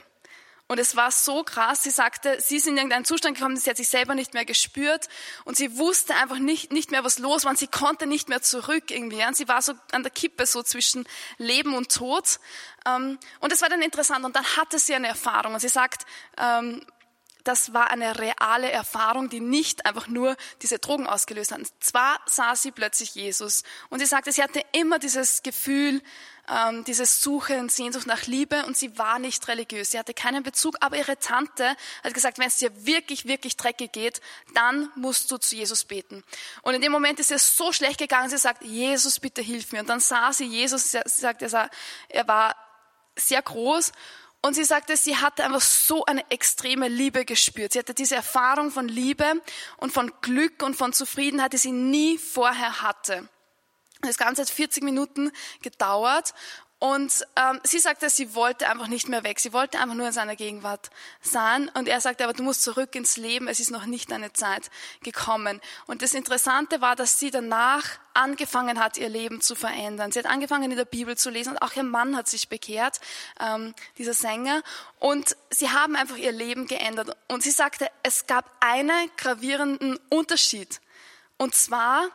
Und 0.68 0.80
es 0.80 0.98
war 0.98 1.12
so 1.12 1.44
krass. 1.44 1.84
Sie 1.84 1.90
sagte, 1.90 2.38
sie 2.42 2.58
ist 2.58 2.68
in 2.68 2.76
irgendeinen 2.76 3.06
Zustand 3.06 3.38
gekommen, 3.38 3.56
sie 3.56 3.70
hat 3.70 3.78
sich 3.78 3.88
selber 3.88 4.16
nicht 4.16 4.34
mehr 4.34 4.44
gespürt 4.44 5.08
und 5.46 5.56
sie 5.56 5.78
wusste 5.78 6.14
einfach 6.16 6.40
nicht, 6.40 6.74
nicht 6.74 6.92
mehr, 6.92 7.06
was 7.06 7.20
los 7.20 7.46
war. 7.46 7.52
Und 7.52 7.58
sie 7.58 7.68
konnte 7.68 8.06
nicht 8.06 8.28
mehr 8.28 8.42
zurück 8.42 8.92
irgendwie. 8.92 9.24
Und 9.26 9.38
sie 9.38 9.48
war 9.48 9.62
so 9.62 9.74
an 9.92 10.04
der 10.04 10.12
Kippe, 10.12 10.46
so 10.46 10.64
zwischen 10.64 11.08
Leben 11.38 11.74
und 11.74 11.92
Tod. 11.92 12.40
Ähm, 12.86 13.18
und 13.40 13.54
es 13.54 13.62
war 13.62 13.70
dann 13.70 13.82
interessant. 13.82 14.26
Und 14.26 14.36
dann 14.36 14.46
hatte 14.58 14.78
sie 14.78 14.94
eine 14.94 15.08
Erfahrung. 15.08 15.54
Und 15.54 15.62
sie 15.62 15.70
sagt, 15.70 16.06
ähm, 16.38 16.86
das 17.48 17.74
war 17.74 17.90
eine 17.90 18.20
reale 18.20 18.70
Erfahrung, 18.72 19.30
die 19.30 19.40
nicht 19.40 19.86
einfach 19.86 20.08
nur 20.08 20.36
diese 20.62 20.80
Drogen 20.80 21.08
ausgelöst 21.08 21.52
hat. 21.52 21.62
Zwar 21.80 22.20
sah 22.26 22.56
sie 22.56 22.72
plötzlich 22.72 23.16
Jesus. 23.16 23.64
Und 23.90 24.00
sie 24.00 24.06
sagte, 24.06 24.32
sie 24.32 24.44
hatte 24.44 24.64
immer 24.74 25.00
dieses 25.00 25.44
Gefühl, 25.44 26.02
ähm, 26.50 26.84
diese 26.84 27.06
Suche 27.06 27.60
und 27.60 27.72
Sehnsucht 27.72 28.08
nach 28.08 28.26
Liebe 28.26 28.66
und 28.66 28.78
sie 28.78 28.98
war 28.98 29.20
nicht 29.20 29.48
religiös. 29.48 29.92
Sie 29.92 30.00
hatte 30.00 30.14
keinen 30.14 30.44
Bezug, 30.44 30.76
aber 30.82 30.98
ihre 30.98 31.18
Tante 31.20 31.76
hat 32.04 32.14
gesagt, 32.14 32.38
wenn 32.38 32.48
es 32.48 32.58
dir 32.58 32.72
wirklich, 32.86 33.26
wirklich 33.26 33.58
dreckig 33.58 33.92
geht, 33.92 34.22
dann 34.54 34.90
musst 34.96 35.32
du 35.32 35.38
zu 35.38 35.56
Jesus 35.56 35.86
beten. 35.86 36.24
Und 36.62 36.74
in 36.74 36.82
dem 36.82 36.92
Moment 36.92 37.20
ist 37.20 37.32
es 37.32 37.56
so 37.56 37.72
schlecht 37.72 37.98
gegangen, 38.00 38.30
sie 38.30 38.38
sagt, 38.38 38.64
Jesus, 38.64 39.20
bitte 39.20 39.42
hilf 39.42 39.72
mir. 39.72 39.82
Und 39.82 39.90
dann 39.90 40.00
sah 40.00 40.34
sie 40.34 40.46
Jesus, 40.46 40.92
sie 40.92 41.02
sagt, 41.06 41.42
er 41.42 42.28
war 42.28 42.56
sehr 43.16 43.42
groß 43.42 43.92
und 44.48 44.54
sie 44.54 44.64
sagte, 44.64 44.96
sie 44.96 45.18
hatte 45.18 45.44
einfach 45.44 45.62
so 45.62 46.06
eine 46.06 46.32
extreme 46.32 46.88
Liebe 46.88 47.26
gespürt. 47.26 47.74
Sie 47.74 47.80
hatte 47.80 47.94
diese 47.94 48.16
Erfahrung 48.16 48.72
von 48.72 48.88
Liebe 48.88 49.26
und 49.78 49.92
von 49.92 50.12
Glück 50.22 50.64
und 50.64 50.76
von 50.76 50.94
Zufriedenheit, 50.94 51.52
die 51.52 51.58
sie 51.58 51.74
nie 51.74 52.18
vorher 52.18 52.82
hatte. 52.82 53.28
Das 54.02 54.18
Ganze 54.18 54.44
hat 54.44 54.50
40 54.50 54.84
Minuten 54.84 55.32
gedauert 55.62 56.34
und 56.80 57.26
ähm, 57.36 57.60
sie 57.64 57.80
sagte, 57.80 58.08
sie 58.08 58.36
wollte 58.36 58.70
einfach 58.70 58.88
nicht 58.88 59.10
mehr 59.10 59.24
weg. 59.24 59.40
Sie 59.40 59.52
wollte 59.52 59.80
einfach 59.80 59.96
nur 59.96 60.08
in 60.08 60.14
seiner 60.14 60.36
Gegenwart 60.36 60.92
sein. 61.22 61.72
Und 61.74 61.88
er 61.88 62.02
sagte, 62.02 62.24
aber 62.24 62.34
du 62.34 62.44
musst 62.44 62.62
zurück 62.62 62.94
ins 62.94 63.18
Leben. 63.18 63.48
Es 63.48 63.60
ist 63.60 63.72
noch 63.72 63.88
nicht 63.88 64.12
deine 64.12 64.32
Zeit 64.34 64.70
gekommen. 65.02 65.60
Und 65.88 66.04
das 66.04 66.14
Interessante 66.14 66.80
war, 66.80 66.96
dass 66.96 67.18
sie 67.18 67.32
danach 67.32 67.84
angefangen 68.14 68.80
hat, 68.80 68.98
ihr 68.98 69.10
Leben 69.10 69.42
zu 69.42 69.56
verändern. 69.56 70.12
Sie 70.12 70.20
hat 70.20 70.28
angefangen, 70.28 70.70
in 70.70 70.78
der 70.78 70.86
Bibel 70.86 71.18
zu 71.18 71.32
lesen. 71.32 71.54
Und 71.54 71.64
auch 71.64 71.76
ihr 71.76 71.82
Mann 71.82 72.16
hat 72.16 72.28
sich 72.28 72.48
bekehrt, 72.48 73.00
ähm, 73.40 73.74
dieser 73.98 74.14
Sänger. 74.14 74.62
Und 75.00 75.36
sie 75.50 75.72
haben 75.72 75.96
einfach 75.96 76.18
ihr 76.18 76.32
Leben 76.32 76.68
geändert. 76.68 77.18
Und 77.28 77.42
sie 77.42 77.52
sagte, 77.52 77.90
es 78.04 78.28
gab 78.28 78.52
einen 78.60 79.10
gravierenden 79.18 79.98
Unterschied. 80.10 80.80
Und 81.38 81.56
zwar, 81.56 82.08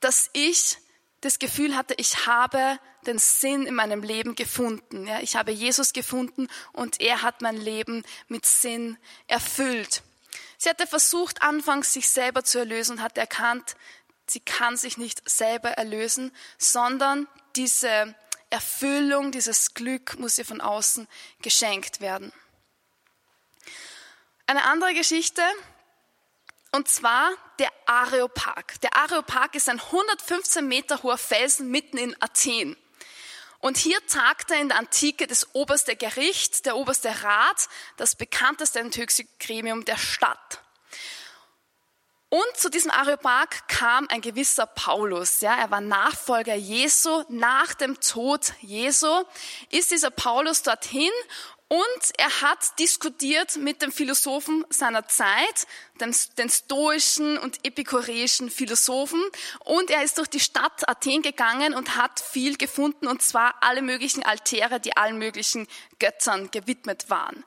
dass 0.00 0.30
ich 0.32 0.78
das 1.20 1.38
Gefühl 1.38 1.76
hatte, 1.76 1.94
ich 1.96 2.26
habe 2.26 2.78
den 3.06 3.18
Sinn 3.18 3.66
in 3.66 3.74
meinem 3.74 4.02
Leben 4.02 4.34
gefunden. 4.34 5.06
Ja, 5.06 5.20
ich 5.20 5.36
habe 5.36 5.50
Jesus 5.50 5.92
gefunden 5.92 6.48
und 6.72 7.00
er 7.00 7.22
hat 7.22 7.42
mein 7.42 7.56
Leben 7.56 8.04
mit 8.28 8.46
Sinn 8.46 8.98
erfüllt. 9.26 10.02
Sie 10.58 10.68
hatte 10.68 10.86
versucht, 10.86 11.42
anfangs 11.42 11.92
sich 11.92 12.08
selber 12.08 12.44
zu 12.44 12.58
erlösen 12.58 12.98
und 12.98 13.02
hat 13.02 13.16
erkannt, 13.18 13.76
sie 14.26 14.40
kann 14.40 14.76
sich 14.76 14.98
nicht 14.98 15.28
selber 15.28 15.70
erlösen, 15.70 16.32
sondern 16.58 17.26
diese 17.56 18.14
Erfüllung, 18.50 19.32
dieses 19.32 19.74
Glück 19.74 20.18
muss 20.18 20.38
ihr 20.38 20.44
von 20.44 20.60
außen 20.60 21.06
geschenkt 21.42 22.00
werden. 22.00 22.32
Eine 24.46 24.64
andere 24.64 24.94
Geschichte 24.94 25.42
Und 26.78 26.86
zwar 26.86 27.32
der 27.58 27.72
Areopag. 27.86 28.80
Der 28.84 28.94
Areopag 28.94 29.56
ist 29.56 29.68
ein 29.68 29.80
115 29.80 30.64
Meter 30.64 31.02
hoher 31.02 31.18
Felsen 31.18 31.72
mitten 31.72 31.98
in 31.98 32.14
Athen. 32.22 32.76
Und 33.58 33.78
hier 33.78 33.98
tagte 34.06 34.54
in 34.54 34.68
der 34.68 34.78
Antike 34.78 35.26
das 35.26 35.56
oberste 35.56 35.96
Gericht, 35.96 36.66
der 36.66 36.76
oberste 36.76 37.24
Rat, 37.24 37.68
das 37.96 38.14
bekannteste 38.14 38.80
und 38.80 38.96
höchste 38.96 39.24
Gremium 39.40 39.84
der 39.86 39.96
Stadt. 39.96 40.62
Und 42.28 42.56
zu 42.56 42.70
diesem 42.70 42.92
Areopag 42.92 43.66
kam 43.66 44.06
ein 44.08 44.20
gewisser 44.20 44.66
Paulus. 44.66 45.40
Ja, 45.40 45.56
er 45.56 45.72
war 45.72 45.80
Nachfolger 45.80 46.54
Jesu. 46.54 47.24
Nach 47.28 47.74
dem 47.74 47.98
Tod 47.98 48.52
Jesu 48.60 49.24
ist 49.70 49.90
dieser 49.90 50.10
Paulus 50.10 50.62
dorthin 50.62 51.10
und 51.68 52.12
er 52.16 52.40
hat 52.40 52.78
diskutiert 52.78 53.56
mit 53.56 53.82
dem 53.82 53.92
Philosophen 53.92 54.64
seiner 54.70 55.06
Zeit, 55.06 55.66
den, 56.00 56.50
stoischen 56.50 57.38
und 57.38 57.64
epikureischen 57.64 58.50
Philosophen. 58.50 59.22
Und 59.64 59.90
er 59.90 60.02
ist 60.02 60.18
durch 60.18 60.28
die 60.28 60.40
Stadt 60.40 60.88
Athen 60.88 61.22
gegangen 61.22 61.74
und 61.74 61.96
hat 61.96 62.20
viel 62.20 62.56
gefunden, 62.56 63.06
und 63.06 63.22
zwar 63.22 63.54
alle 63.60 63.82
möglichen 63.82 64.22
Altäre, 64.22 64.80
die 64.80 64.96
allen 64.96 65.18
möglichen 65.18 65.66
Göttern 65.98 66.50
gewidmet 66.50 67.10
waren. 67.10 67.44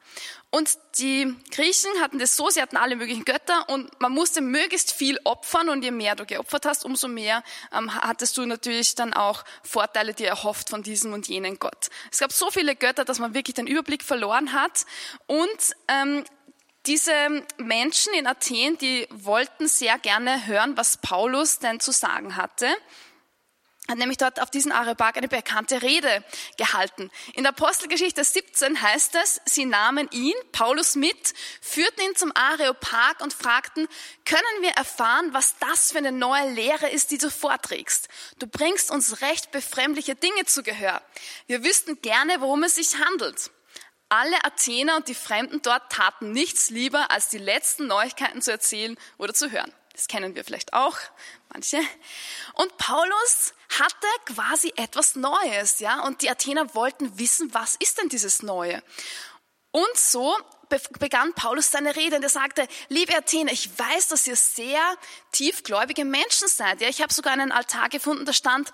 Und 0.54 0.78
die 0.98 1.34
Griechen 1.52 1.90
hatten 2.02 2.20
das 2.20 2.36
so, 2.36 2.50
sie 2.50 2.62
hatten 2.62 2.76
alle 2.76 2.98
möglichen 2.98 3.24
Götter 3.24 3.70
und 3.70 3.90
man 4.02 4.12
musste 4.12 4.42
möglichst 4.42 4.92
viel 4.92 5.18
opfern 5.24 5.70
und 5.70 5.82
je 5.82 5.92
mehr 5.92 6.18
du 6.18 6.26
geopfert 6.26 6.66
hast, 6.66 6.84
umso 6.84 7.08
mehr 7.08 7.42
ähm, 7.72 7.96
hattest 7.96 8.38
du 8.38 8.46
natürlich 8.46 8.96
dann 8.96 9.14
auch 9.14 9.46
Vorteile, 9.64 10.14
die 10.14 10.26
erhofft 10.26 10.70
von 10.70 10.84
diesem 10.84 11.14
und 11.14 11.30
jenen 11.30 11.58
Gott. 11.58 11.90
Es 12.12 12.20
gab 12.20 12.34
so 12.34 12.52
viele 12.52 12.76
Götter, 12.76 13.06
dass 13.06 13.20
man 13.20 13.34
wirklich 13.34 13.54
den 13.54 13.66
Überblick 13.66 14.04
verloren 14.04 14.52
hat 14.52 14.86
und 15.26 15.76
ähm, 15.88 16.26
diese 16.86 17.46
Menschen 17.58 18.14
in 18.14 18.28
Athen, 18.28 18.78
die 18.78 19.08
wollten 19.12 19.68
sehr 19.68 20.00
gerne 20.00 20.48
hören, 20.48 20.78
was 20.78 20.98
Paulus 20.98 21.60
denn 21.60 21.80
zu 21.80 21.92
sagen 21.92 22.36
hatte 22.36 22.68
hat 23.92 23.98
nämlich 23.98 24.18
dort 24.18 24.42
auf 24.42 24.50
diesen 24.50 24.72
Areopag 24.72 25.18
eine 25.18 25.28
bekannte 25.28 25.82
Rede 25.82 26.24
gehalten. 26.58 27.12
In 27.34 27.44
der 27.44 27.52
Apostelgeschichte 27.52 28.24
17 28.24 28.82
heißt 28.82 29.16
es, 29.22 29.42
sie 29.46 29.66
nahmen 29.66 30.08
ihn, 30.12 30.34
Paulus, 30.52 30.96
mit, 30.96 31.34
führten 31.62 32.02
ihn 32.02 32.16
zum 32.16 32.32
Areopag 32.34 33.22
und 33.22 33.34
fragten, 33.34 33.88
können 34.26 34.62
wir 34.62 34.72
erfahren, 34.72 35.34
was 35.34 35.56
das 35.60 35.92
für 35.92 35.98
eine 35.98 36.12
neue 36.12 36.52
Lehre 36.52 36.90
ist, 36.90 37.12
die 37.12 37.18
du 37.18 37.30
vorträgst? 37.30 38.08
Du 38.40 38.48
bringst 38.48 38.92
uns 38.92 39.22
recht 39.22 39.52
befremdliche 39.52 40.16
Dinge 40.16 40.46
zu 40.46 40.64
Gehör. 40.64 41.02
Wir 41.48 41.64
wüssten 41.64 42.02
gerne, 42.02 42.40
worum 42.40 42.64
es 42.64 42.76
sich 42.76 42.98
handelt. 42.98 43.52
Alle 44.12 44.44
Athener 44.44 44.98
und 44.98 45.08
die 45.08 45.16
Fremden 45.16 45.62
dort 45.62 45.90
taten 45.90 46.34
nichts 46.34 46.70
lieber, 46.70 47.12
als 47.12 47.30
die 47.30 47.38
letzten 47.38 47.88
Neuigkeiten 47.88 48.42
zu 48.42 48.52
erzählen 48.52 48.98
oder 49.18 49.34
zu 49.34 49.52
hören. 49.52 49.72
Das 49.94 50.10
kennen 50.10 50.36
wir 50.36 50.44
vielleicht 50.44 50.74
auch, 50.74 50.98
manche. 51.54 51.80
Und 52.56 52.78
Paulus 52.78 53.54
hatte 53.80 54.08
quasi 54.26 54.74
etwas 54.76 55.16
Neues, 55.16 55.80
ja, 55.80 56.02
und 56.02 56.24
die 56.24 56.30
Athener 56.30 56.76
wollten 56.76 57.18
wissen, 57.20 57.54
was 57.54 57.78
ist 57.78 58.00
denn 58.00 58.10
dieses 58.10 58.44
Neue? 58.44 58.84
Und 59.72 59.96
so 59.96 60.38
begann 61.00 61.34
Paulus 61.34 61.72
seine 61.72 61.96
Rede 61.96 62.18
und 62.18 62.24
er 62.24 62.30
sagte, 62.30 62.68
liebe 62.90 63.16
Athener, 63.16 63.54
ich 63.54 63.70
weiß, 63.80 64.10
dass 64.10 64.28
ihr 64.28 64.36
sehr 64.36 64.82
tiefgläubige 65.32 66.04
Menschen 66.04 66.50
seid. 66.50 66.82
Ja, 66.82 66.90
ich 66.90 67.02
habe 67.02 67.14
sogar 67.14 67.32
einen 67.32 67.54
Altar 67.54 67.88
gefunden, 67.88 68.26
da 68.26 68.34
stand 68.34 68.74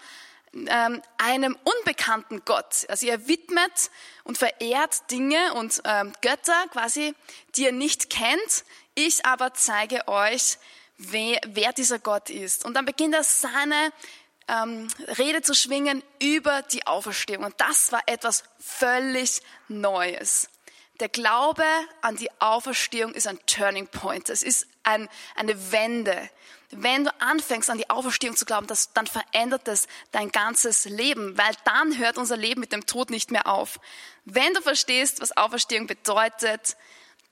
ähm, 0.53 1.01
einem 1.17 1.57
unbekannten 1.63 2.43
Gott. 2.45 2.85
Also 2.89 3.05
ihr 3.05 3.27
widmet 3.27 3.91
und 4.27 4.37
verehrt 4.37 5.09
Dinge 5.09 5.53
und 5.53 5.81
ähm, 5.85 6.11
Götter 6.21 6.67
quasi, 6.71 7.15
die 7.55 7.63
ihr 7.63 7.71
nicht 7.71 8.09
kennt. 8.09 8.65
Ich 8.93 9.25
aber 9.25 9.53
zeige 9.53 10.05
euch, 10.09 10.57
wer, 10.97 11.39
wer 11.47 11.71
dieser 11.71 11.97
Gott 11.97 12.29
ist. 12.29 12.65
Und 12.65 12.73
dann 12.73 12.85
beginnt 12.85 13.15
er 13.15 13.23
seine 13.23 13.93
ähm, 14.49 14.89
Rede 15.17 15.41
zu 15.41 15.53
schwingen 15.53 16.03
über 16.21 16.61
die 16.61 16.85
Auferstehung. 16.85 17.45
Und 17.45 17.55
das 17.57 17.93
war 17.93 18.01
etwas 18.05 18.43
völlig 18.59 19.41
Neues. 19.69 20.49
Der 20.99 21.09
Glaube 21.09 21.63
an 22.01 22.15
die 22.15 22.29
Auferstehung 22.39 23.13
ist 23.13 23.27
ein 23.27 23.39
Turning 23.45 23.87
Point. 23.87 24.29
Es 24.29 24.41
ist 24.41 24.65
ein, 24.83 25.07
eine 25.35 25.71
Wende. 25.71 26.29
Wenn 26.71 27.05
du 27.05 27.11
anfängst 27.21 27.69
an 27.69 27.77
die 27.77 27.89
Auferstehung 27.89 28.35
zu 28.35 28.45
glauben, 28.45 28.67
das, 28.67 28.91
dann 28.93 29.07
verändert 29.07 29.67
es 29.67 29.87
dein 30.11 30.31
ganzes 30.31 30.85
Leben, 30.85 31.37
weil 31.37 31.53
dann 31.65 31.97
hört 31.97 32.17
unser 32.17 32.35
Leben 32.35 32.61
mit 32.61 32.71
dem 32.71 32.85
Tod 32.85 33.09
nicht 33.09 33.31
mehr 33.31 33.47
auf. 33.47 33.79
Wenn 34.25 34.53
du 34.53 34.61
verstehst, 34.61 35.21
was 35.21 35.37
Auferstehung 35.37 35.87
bedeutet, 35.87 36.75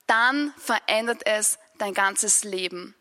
dann 0.07 0.53
verändert 0.57 1.25
es 1.25 1.57
dein 1.79 1.93
ganzes 1.93 2.43
Leben 2.43 2.95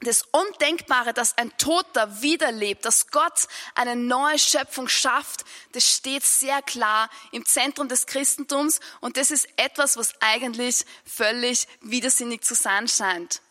das 0.00 0.22
Undenkbare, 0.32 1.12
dass 1.12 1.36
ein 1.36 1.56
Toter 1.58 2.22
wiederlebt, 2.22 2.84
dass 2.84 3.08
Gott 3.08 3.48
eine 3.74 3.96
neue 3.96 4.38
Schöpfung 4.38 4.88
schafft, 4.88 5.44
das 5.72 5.86
steht 5.86 6.24
sehr 6.24 6.62
klar 6.62 7.10
im 7.32 7.44
Zentrum 7.44 7.88
des 7.88 8.06
Christentums 8.06 8.80
und 9.00 9.16
das 9.16 9.30
ist 9.30 9.48
etwas, 9.56 9.96
was 9.96 10.14
eigentlich 10.20 10.86
völlig 11.04 11.68
widersinnig 11.82 12.42
zu 12.42 12.54
sein 12.54 12.88
scheint. 12.88 13.42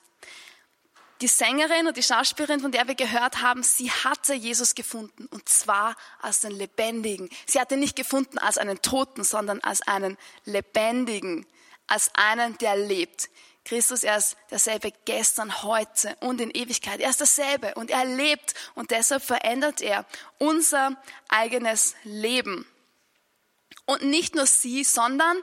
Die 1.21 1.27
Sängerin 1.27 1.85
und 1.85 1.97
die 1.97 2.03
Schauspielerin, 2.03 2.61
von 2.61 2.71
der 2.71 2.87
wir 2.87 2.95
gehört 2.95 3.41
haben, 3.41 3.61
sie 3.61 3.91
hatte 3.91 4.33
Jesus 4.33 4.73
gefunden 4.73 5.27
und 5.31 5.49
zwar 5.49 5.97
als 6.21 6.39
den 6.39 6.51
Lebendigen. 6.51 7.29
Sie 7.45 7.59
hatte 7.59 7.75
nicht 7.75 7.97
gefunden 7.97 8.37
als 8.37 8.57
einen 8.57 8.81
Toten, 8.81 9.25
sondern 9.25 9.59
als 9.59 9.81
einen 9.81 10.17
Lebendigen, 10.45 11.45
als 11.87 12.09
einen, 12.15 12.57
der 12.59 12.77
lebt. 12.77 13.29
Christus, 13.65 14.03
er 14.03 14.17
ist 14.17 14.35
derselbe 14.49 14.91
gestern, 15.05 15.63
heute 15.63 16.15
und 16.21 16.41
in 16.41 16.51
Ewigkeit. 16.51 16.99
Er 16.99 17.09
ist 17.09 17.21
dasselbe 17.21 17.75
und 17.75 17.91
er 17.91 18.05
lebt 18.05 18.53
und 18.75 18.91
deshalb 18.91 19.23
verändert 19.23 19.81
er 19.81 20.05
unser 20.37 20.95
eigenes 21.27 21.95
Leben. 22.03 22.65
Und 23.85 24.03
nicht 24.03 24.35
nur 24.35 24.45
sie, 24.45 24.83
sondern 24.83 25.37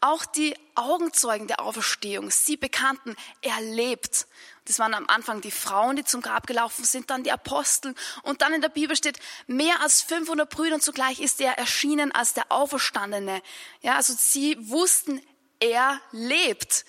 auch 0.00 0.24
die 0.24 0.56
Augenzeugen 0.74 1.46
der 1.46 1.60
Auferstehung, 1.60 2.30
sie 2.30 2.56
bekannten, 2.56 3.14
er 3.42 3.60
lebt. 3.60 4.26
Das 4.64 4.78
waren 4.78 4.94
am 4.94 5.06
Anfang 5.08 5.40
die 5.40 5.50
Frauen, 5.50 5.96
die 5.96 6.04
zum 6.04 6.22
Grab 6.22 6.46
gelaufen 6.46 6.84
sind, 6.84 7.10
dann 7.10 7.24
die 7.24 7.32
Apostel. 7.32 7.94
Und 8.22 8.40
dann 8.40 8.54
in 8.54 8.62
der 8.62 8.68
Bibel 8.68 8.96
steht, 8.96 9.18
mehr 9.46 9.80
als 9.82 10.00
500 10.00 10.48
Brüder 10.48 10.76
und 10.76 10.82
zugleich 10.82 11.20
ist 11.20 11.40
er 11.40 11.58
erschienen 11.58 12.12
als 12.12 12.32
der 12.32 12.50
Auferstandene. 12.50 13.42
Ja, 13.82 13.96
also 13.96 14.14
sie 14.16 14.56
wussten, 14.60 15.20
er 15.58 16.00
lebt. 16.12 16.86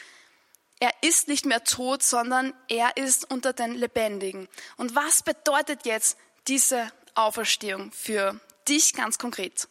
Er 0.81 0.91
ist 1.01 1.27
nicht 1.27 1.45
mehr 1.45 1.63
tot, 1.63 2.01
sondern 2.01 2.55
er 2.67 2.97
ist 2.97 3.29
unter 3.29 3.53
den 3.53 3.75
Lebendigen. 3.75 4.49
Und 4.77 4.95
was 4.95 5.21
bedeutet 5.21 5.85
jetzt 5.85 6.17
diese 6.47 6.91
Auferstehung 7.13 7.91
für 7.91 8.39
dich 8.67 8.95
ganz 8.95 9.19
konkret? 9.19 9.67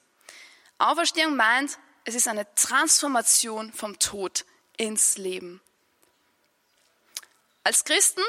Auferstehung 0.78 1.34
meint, 1.34 1.78
es 2.04 2.14
ist 2.14 2.28
eine 2.28 2.46
Transformation 2.54 3.72
vom 3.72 3.98
Tod 3.98 4.44
ins 4.76 5.18
Leben. 5.18 5.60
Als 7.64 7.84
Christen 7.84 8.22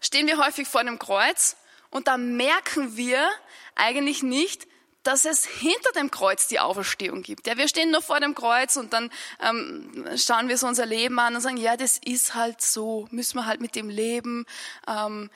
stehen 0.00 0.26
wir 0.26 0.42
häufig 0.42 0.66
vor 0.66 0.82
dem 0.82 0.98
Kreuz 0.98 1.56
und 1.90 2.08
da 2.08 2.16
merken 2.16 2.96
wir 2.96 3.30
eigentlich 3.74 4.22
nicht, 4.22 4.66
dass 5.06 5.24
es 5.24 5.44
hinter 5.46 5.92
dem 5.92 6.10
Kreuz 6.10 6.48
die 6.48 6.60
Auferstehung 6.60 7.22
gibt. 7.22 7.46
Ja, 7.46 7.56
wir 7.56 7.68
stehen 7.68 7.90
nur 7.90 8.02
vor 8.02 8.20
dem 8.20 8.34
Kreuz 8.34 8.76
und 8.76 8.92
dann 8.92 9.10
ähm, 9.40 10.06
schauen 10.16 10.48
wir 10.48 10.58
so 10.58 10.66
unser 10.66 10.86
Leben 10.86 11.18
an 11.18 11.34
und 11.34 11.40
sagen, 11.40 11.56
ja, 11.56 11.76
das 11.76 11.98
ist 12.04 12.34
halt 12.34 12.60
so, 12.60 13.06
müssen 13.10 13.36
wir 13.36 13.46
halt 13.46 13.60
mit 13.60 13.76
dem 13.76 13.88
leben. 13.88 14.46
Ähm, 14.88 15.30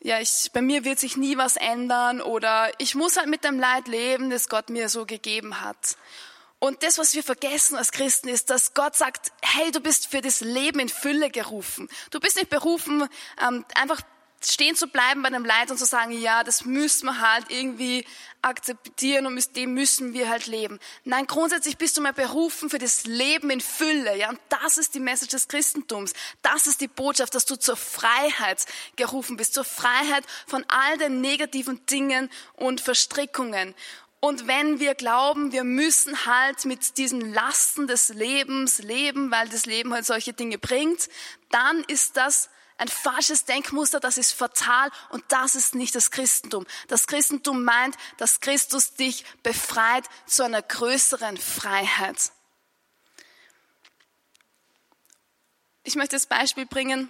ja, 0.00 0.20
ich, 0.20 0.50
bei 0.52 0.60
mir 0.60 0.84
wird 0.84 0.98
sich 0.98 1.16
nie 1.16 1.36
was 1.36 1.56
ändern 1.56 2.20
oder 2.20 2.70
ich 2.78 2.94
muss 2.94 3.16
halt 3.16 3.28
mit 3.28 3.44
dem 3.44 3.60
Leid 3.60 3.86
leben, 3.86 4.30
das 4.30 4.48
Gott 4.48 4.68
mir 4.68 4.88
so 4.88 5.06
gegeben 5.06 5.60
hat. 5.60 5.96
Und 6.58 6.84
das, 6.84 6.98
was 6.98 7.14
wir 7.14 7.24
vergessen 7.24 7.76
als 7.76 7.90
Christen, 7.90 8.28
ist, 8.28 8.50
dass 8.50 8.74
Gott 8.74 8.94
sagt, 8.94 9.32
hey, 9.42 9.72
du 9.72 9.80
bist 9.80 10.06
für 10.06 10.20
das 10.20 10.40
Leben 10.40 10.78
in 10.78 10.88
Fülle 10.88 11.30
gerufen. 11.30 11.88
Du 12.10 12.20
bist 12.20 12.36
nicht 12.36 12.50
berufen, 12.50 13.08
ähm, 13.44 13.64
einfach 13.74 14.00
stehen 14.44 14.76
zu 14.76 14.86
bleiben 14.86 15.22
bei 15.22 15.28
einem 15.28 15.44
Leid 15.44 15.70
und 15.70 15.78
zu 15.78 15.84
sagen, 15.84 16.12
ja, 16.12 16.44
das 16.44 16.64
müssen 16.64 17.06
wir 17.06 17.20
halt 17.20 17.46
irgendwie 17.50 18.04
akzeptieren 18.42 19.26
und 19.26 19.34
mit 19.34 19.54
dem 19.56 19.74
müssen 19.74 20.12
wir 20.12 20.28
halt 20.28 20.46
leben. 20.46 20.80
Nein, 21.04 21.26
grundsätzlich 21.26 21.78
bist 21.78 21.96
du 21.96 22.00
mal 22.00 22.12
berufen 22.12 22.68
für 22.68 22.78
das 22.78 23.04
Leben 23.04 23.50
in 23.50 23.60
Fülle, 23.60 24.16
ja, 24.16 24.30
und 24.30 24.40
das 24.48 24.78
ist 24.78 24.94
die 24.94 25.00
Message 25.00 25.30
des 25.30 25.48
Christentums. 25.48 26.12
Das 26.42 26.66
ist 26.66 26.80
die 26.80 26.88
Botschaft, 26.88 27.34
dass 27.34 27.44
du 27.44 27.56
zur 27.56 27.76
Freiheit 27.76 28.64
gerufen 28.96 29.36
bist, 29.36 29.54
zur 29.54 29.64
Freiheit 29.64 30.24
von 30.46 30.64
all 30.68 30.98
den 30.98 31.20
negativen 31.20 31.84
Dingen 31.86 32.30
und 32.54 32.80
Verstrickungen. 32.80 33.74
Und 34.24 34.46
wenn 34.46 34.78
wir 34.78 34.94
glauben, 34.94 35.50
wir 35.50 35.64
müssen 35.64 36.26
halt 36.26 36.64
mit 36.64 36.96
diesen 36.96 37.32
Lasten 37.32 37.88
des 37.88 38.08
Lebens 38.08 38.78
leben, 38.78 39.32
weil 39.32 39.48
das 39.48 39.66
Leben 39.66 39.92
halt 39.92 40.06
solche 40.06 40.32
Dinge 40.32 40.58
bringt, 40.58 41.08
dann 41.50 41.82
ist 41.88 42.16
das 42.16 42.48
ein 42.82 42.88
falsches 42.88 43.44
Denkmuster, 43.44 44.00
das 44.00 44.18
ist 44.18 44.32
fatal 44.32 44.90
und 45.10 45.24
das 45.28 45.54
ist 45.54 45.76
nicht 45.76 45.94
das 45.94 46.10
Christentum. 46.10 46.66
Das 46.88 47.06
Christentum 47.06 47.62
meint, 47.62 47.96
dass 48.18 48.40
Christus 48.40 48.94
dich 48.94 49.24
befreit 49.44 50.04
zu 50.26 50.42
einer 50.42 50.62
größeren 50.62 51.36
Freiheit. 51.36 52.32
Ich 55.84 55.94
möchte 55.94 56.16
das 56.16 56.26
Beispiel 56.26 56.66
bringen 56.66 57.08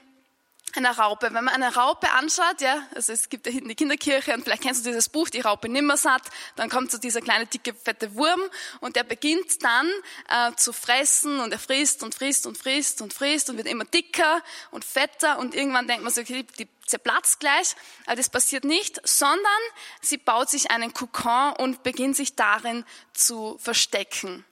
einer 0.76 0.96
Raupe. 0.98 1.32
Wenn 1.32 1.44
man 1.44 1.54
eine 1.54 1.74
Raupe 1.74 2.10
anschaut, 2.10 2.60
ja, 2.60 2.82
also 2.94 3.12
es 3.12 3.28
gibt 3.28 3.46
da 3.46 3.50
hinten 3.50 3.68
die 3.68 3.74
Kinderkirche 3.74 4.34
und 4.34 4.42
vielleicht 4.44 4.62
kennst 4.62 4.84
du 4.84 4.90
dieses 4.90 5.08
Buch, 5.08 5.28
die 5.28 5.40
Raupe 5.40 5.68
Nimmersatt, 5.68 6.22
dann 6.56 6.70
kommt 6.70 6.90
so 6.90 6.98
dieser 6.98 7.20
kleine, 7.20 7.46
dicke, 7.46 7.74
fette 7.74 8.14
Wurm 8.14 8.40
und 8.80 8.96
der 8.96 9.04
beginnt 9.04 9.62
dann 9.62 9.88
äh, 10.28 10.54
zu 10.56 10.72
fressen 10.72 11.40
und 11.40 11.52
er 11.52 11.58
frisst 11.58 12.02
und 12.02 12.14
frisst 12.14 12.46
und 12.46 12.56
frisst 12.56 13.02
und 13.02 13.12
frisst 13.12 13.50
und 13.50 13.56
wird 13.56 13.66
immer 13.66 13.84
dicker 13.84 14.42
und 14.70 14.84
fetter 14.84 15.38
und 15.38 15.54
irgendwann 15.54 15.86
denkt 15.86 16.04
man 16.04 16.12
so, 16.12 16.20
okay, 16.20 16.44
die 16.58 16.68
zerplatzt 16.86 17.40
gleich, 17.40 17.74
aber 18.06 18.16
das 18.16 18.28
passiert 18.28 18.64
nicht, 18.64 19.00
sondern 19.06 19.40
sie 20.00 20.18
baut 20.18 20.50
sich 20.50 20.70
einen 20.70 20.92
Kokon 20.92 21.52
und 21.58 21.82
beginnt 21.82 22.16
sich 22.16 22.34
darin 22.34 22.84
zu 23.12 23.56
verstecken. 23.58 24.44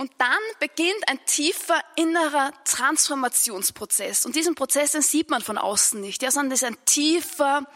Und 0.00 0.10
dann 0.16 0.38
beginnt 0.60 1.06
ein 1.08 1.22
tiefer 1.26 1.78
innerer 1.94 2.54
Transformationsprozess. 2.64 4.24
Und 4.24 4.34
diesen 4.34 4.54
Prozess, 4.54 4.92
den 4.92 5.02
sieht 5.02 5.28
man 5.28 5.42
von 5.42 5.58
außen 5.58 6.00
nicht, 6.00 6.22
ja, 6.22 6.30
sondern 6.30 6.48
das 6.48 6.62
ist 6.62 6.68
ein 6.68 6.84
tiefer 6.86 7.66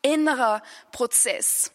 innerer 0.00 0.62
Prozess. 0.92 1.72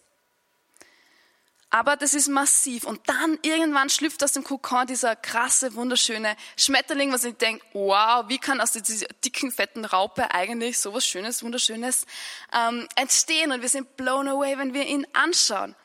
Aber 1.69 1.95
das 1.95 2.15
ist 2.15 2.27
massiv. 2.27 2.85
Und 2.85 3.07
dann 3.07 3.37
irgendwann 3.43 3.91
schlüpft 3.91 4.23
aus 4.23 4.31
dem 4.31 4.43
Kokon 4.43 4.87
dieser 4.87 5.15
krasse, 5.15 5.75
wunderschöne 5.75 6.35
Schmetterling, 6.57 7.13
was 7.13 7.23
ich 7.23 7.35
denke, 7.35 7.63
wow, 7.73 8.25
wie 8.27 8.39
kann 8.39 8.61
aus 8.61 8.71
dieser 8.71 9.05
dicken, 9.23 9.51
fetten 9.51 9.85
Raupe 9.85 10.31
eigentlich 10.31 10.79
sowas 10.79 11.05
Schönes, 11.05 11.43
Wunderschönes 11.43 12.07
ähm, 12.51 12.87
entstehen? 12.95 13.51
Und 13.51 13.61
wir 13.61 13.69
sind 13.69 13.95
blown 13.95 14.27
away, 14.27 14.57
wenn 14.57 14.73
wir 14.73 14.87
ihn 14.87 15.05
anschauen. 15.13 15.75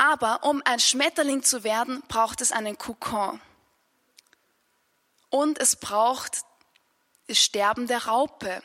Aber 0.00 0.44
um 0.44 0.62
ein 0.64 0.78
Schmetterling 0.78 1.42
zu 1.42 1.64
werden, 1.64 2.02
braucht 2.06 2.40
es 2.40 2.52
einen 2.52 2.78
Kokon. 2.78 3.40
Und 5.28 5.58
es 5.58 5.74
braucht 5.74 6.42
das 7.26 7.38
Sterben 7.38 7.88
der 7.88 8.06
Raupe. 8.06 8.62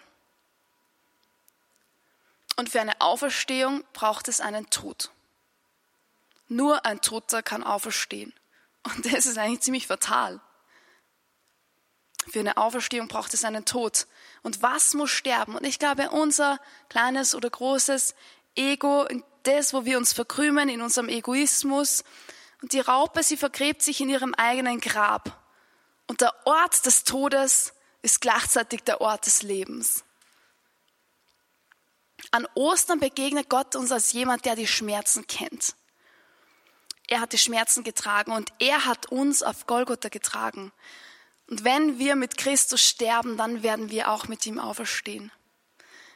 Und 2.56 2.70
für 2.70 2.80
eine 2.80 3.02
Auferstehung 3.02 3.84
braucht 3.94 4.28
es 4.28 4.42
einen 4.42 4.70
Tod. 4.70 5.10
Nur 6.50 6.86
ein 6.86 7.02
Toter 7.02 7.42
kann 7.42 7.64
auferstehen. 7.64 8.32
Und 8.84 9.12
das 9.12 9.26
ist 9.26 9.40
eigentlich 9.40 9.62
ziemlich 9.62 9.88
fatal. 9.88 10.40
Für 12.30 12.42
eine 12.42 12.58
Auferstehung 12.58 13.08
braucht 13.08 13.34
es 13.34 13.44
einen 13.44 13.66
Tod. 13.66 14.06
Und 14.44 14.62
was 14.62 14.94
muss 14.94 15.10
sterben? 15.10 15.56
Und 15.56 15.66
ich 15.66 15.80
glaube, 15.80 16.12
unser 16.12 16.60
kleines 16.90 17.34
oder 17.34 17.50
großes 17.50 18.14
Ego, 18.56 19.08
das, 19.44 19.74
wo 19.74 19.86
wir 19.86 19.98
uns 19.98 20.14
verkrümen 20.14 20.70
in 20.70 20.82
unserem 20.82 21.10
Egoismus. 21.10 22.04
Und 22.62 22.74
die 22.74 22.80
Raupe, 22.80 23.24
sie 23.24 23.38
vergräbt 23.38 23.82
sich 23.82 24.02
in 24.02 24.10
ihrem 24.10 24.34
eigenen 24.34 24.80
Grab. 24.80 25.44
Und 26.08 26.22
der 26.22 26.34
Ort 26.46 26.86
des 26.86 27.04
Todes 27.04 27.74
ist 28.02 28.22
gleichzeitig 28.22 28.84
der 28.84 29.02
Ort 29.02 29.26
des 29.26 29.44
Lebens. 29.44 30.04
An 32.32 32.48
Ostern 32.56 33.00
begegnet 33.00 33.50
Gott 33.50 33.76
uns 33.76 33.92
als 33.92 34.14
jemand, 34.14 34.46
der 34.46 34.56
die 34.56 34.68
Schmerzen 34.68 35.28
kennt. 35.28 35.76
Er 37.08 37.20
hat 37.22 37.34
die 37.34 37.38
Schmerzen 37.38 37.84
getragen 37.84 38.32
und 38.32 38.54
er 38.60 38.86
hat 38.86 39.08
uns 39.08 39.44
auf 39.44 39.68
Golgotha 39.68 40.10
getragen. 40.10 40.72
Und 41.50 41.64
wenn 41.64 42.00
wir 42.00 42.16
mit 42.16 42.38
Christus 42.38 42.82
sterben, 42.82 43.38
dann 43.38 43.62
werden 43.62 43.90
wir 43.90 44.10
auch 44.10 44.28
mit 44.28 44.46
ihm 44.46 44.60
auferstehen. 44.60 45.32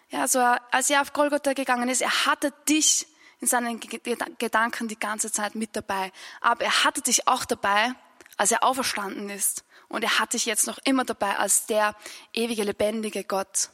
Ja, 0.09 0.21
also 0.21 0.39
als 0.39 0.89
er 0.89 1.01
auf 1.01 1.13
Golgotha 1.13 1.53
gegangen 1.53 1.89
ist, 1.89 2.01
er 2.01 2.25
hatte 2.25 2.53
dich 2.69 3.07
in 3.39 3.47
seinen 3.47 3.79
Gedanken 3.79 4.87
die 4.87 4.99
ganze 4.99 5.31
Zeit 5.31 5.55
mit 5.55 5.75
dabei. 5.75 6.11
Aber 6.41 6.63
er 6.63 6.83
hatte 6.83 7.01
dich 7.01 7.27
auch 7.27 7.45
dabei, 7.45 7.93
als 8.37 8.51
er 8.51 8.63
auferstanden 8.63 9.29
ist. 9.29 9.63
Und 9.89 10.03
er 10.03 10.19
hat 10.19 10.33
dich 10.33 10.45
jetzt 10.45 10.67
noch 10.67 10.79
immer 10.83 11.05
dabei 11.05 11.37
als 11.37 11.65
der 11.65 11.95
ewige, 12.33 12.63
lebendige 12.63 13.23
Gott. 13.23 13.69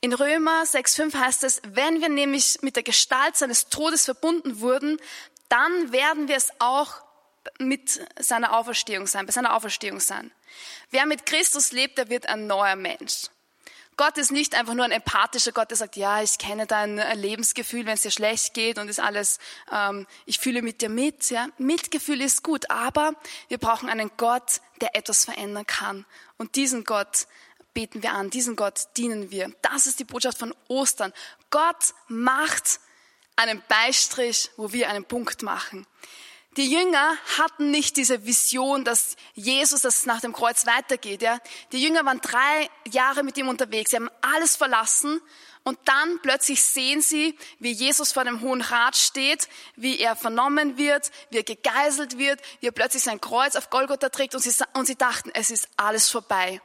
In 0.00 0.12
Römer 0.12 0.62
6,5 0.62 1.14
heißt 1.14 1.44
es, 1.44 1.60
wenn 1.64 2.00
wir 2.00 2.08
nämlich 2.08 2.58
mit 2.62 2.76
der 2.76 2.82
Gestalt 2.82 3.36
seines 3.36 3.68
Todes 3.68 4.04
verbunden 4.04 4.60
wurden, 4.60 5.00
dann 5.48 5.92
werden 5.92 6.28
wir 6.28 6.36
es 6.36 6.50
auch 6.60 7.02
mit 7.58 8.00
seiner 8.18 8.56
Auferstehung 8.56 9.06
sein, 9.06 9.26
bei 9.26 9.32
seiner 9.32 9.54
Auferstehung 9.54 10.00
sein. 10.00 10.30
Wer 10.90 11.06
mit 11.06 11.26
Christus 11.26 11.72
lebt, 11.72 11.98
der 11.98 12.08
wird 12.10 12.26
ein 12.26 12.46
neuer 12.46 12.76
Mensch. 12.76 13.28
Gott 13.98 14.16
ist 14.16 14.30
nicht 14.30 14.54
einfach 14.54 14.74
nur 14.74 14.84
ein 14.84 14.92
empathischer 14.92 15.50
Gott, 15.50 15.70
der 15.70 15.76
sagt, 15.76 15.96
ja, 15.96 16.22
ich 16.22 16.38
kenne 16.38 16.68
dein 16.68 16.98
Lebensgefühl, 17.18 17.84
wenn 17.84 17.94
es 17.94 18.02
dir 18.02 18.12
schlecht 18.12 18.54
geht 18.54 18.78
und 18.78 18.88
ist 18.88 19.00
alles, 19.00 19.40
ähm, 19.72 20.06
ich 20.24 20.38
fühle 20.38 20.62
mit 20.62 20.80
dir 20.80 20.88
mit. 20.88 21.30
Ja, 21.30 21.48
Mitgefühl 21.58 22.20
ist 22.20 22.44
gut, 22.44 22.70
aber 22.70 23.14
wir 23.48 23.58
brauchen 23.58 23.88
einen 23.88 24.12
Gott, 24.16 24.60
der 24.80 24.94
etwas 24.94 25.24
verändern 25.24 25.66
kann. 25.66 26.06
Und 26.36 26.54
diesen 26.54 26.84
Gott 26.84 27.26
beten 27.74 28.00
wir 28.04 28.12
an, 28.12 28.30
diesen 28.30 28.54
Gott 28.54 28.86
dienen 28.96 29.32
wir. 29.32 29.52
Das 29.62 29.88
ist 29.88 29.98
die 29.98 30.04
Botschaft 30.04 30.38
von 30.38 30.54
Ostern. 30.68 31.12
Gott 31.50 31.92
macht 32.06 32.78
einen 33.34 33.60
Beistrich, 33.68 34.50
wo 34.56 34.72
wir 34.72 34.90
einen 34.90 35.06
Punkt 35.06 35.42
machen. 35.42 35.88
Die 36.58 36.68
Jünger 36.68 37.16
hatten 37.38 37.70
nicht 37.70 37.96
diese 37.96 38.26
Vision, 38.26 38.82
dass 38.82 39.14
Jesus, 39.34 39.82
dass 39.82 40.00
es 40.00 40.06
nach 40.06 40.20
dem 40.20 40.32
Kreuz 40.32 40.66
weitergeht. 40.66 41.22
Ja? 41.22 41.38
Die 41.70 41.80
Jünger 41.80 42.04
waren 42.04 42.20
drei 42.20 42.68
Jahre 42.90 43.22
mit 43.22 43.38
ihm 43.38 43.46
unterwegs. 43.46 43.92
Sie 43.92 43.96
haben 43.96 44.10
alles 44.22 44.56
verlassen 44.56 45.20
und 45.62 45.78
dann 45.84 46.18
plötzlich 46.20 46.60
sehen 46.60 47.00
sie, 47.00 47.38
wie 47.60 47.70
Jesus 47.70 48.10
vor 48.10 48.24
dem 48.24 48.40
Hohen 48.40 48.60
Rat 48.60 48.96
steht, 48.96 49.48
wie 49.76 50.00
er 50.00 50.16
vernommen 50.16 50.76
wird, 50.76 51.12
wie 51.30 51.36
er 51.36 51.44
gegeißelt 51.44 52.18
wird, 52.18 52.40
wie 52.58 52.66
er 52.66 52.72
plötzlich 52.72 53.04
sein 53.04 53.20
Kreuz 53.20 53.54
auf 53.54 53.70
Golgotha 53.70 54.08
trägt 54.08 54.34
und 54.34 54.42
sie, 54.42 54.64
und 54.74 54.86
sie 54.86 54.96
dachten, 54.96 55.30
es 55.34 55.52
ist 55.52 55.68
alles 55.76 56.10
vorbei. 56.10 56.60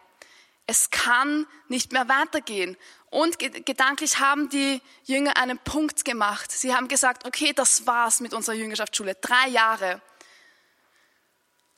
Es 0.65 0.89
kann 0.89 1.45
nicht 1.67 1.91
mehr 1.91 2.09
weitergehen. 2.09 2.77
Und 3.13 3.37
gedanklich 3.37 4.17
haben 4.17 4.49
die 4.49 4.81
Jünger 5.03 5.37
einen 5.37 5.59
Punkt 5.59 6.03
gemacht. 6.03 6.51
Sie 6.51 6.73
haben 6.73 6.87
gesagt, 6.87 7.27
okay, 7.27 7.53
das 7.53 7.85
war's 7.85 8.21
mit 8.21 8.33
unserer 8.33 8.55
Jüngerschaftsschule. 8.55 9.13
Drei 9.13 9.49
Jahre. 9.49 10.01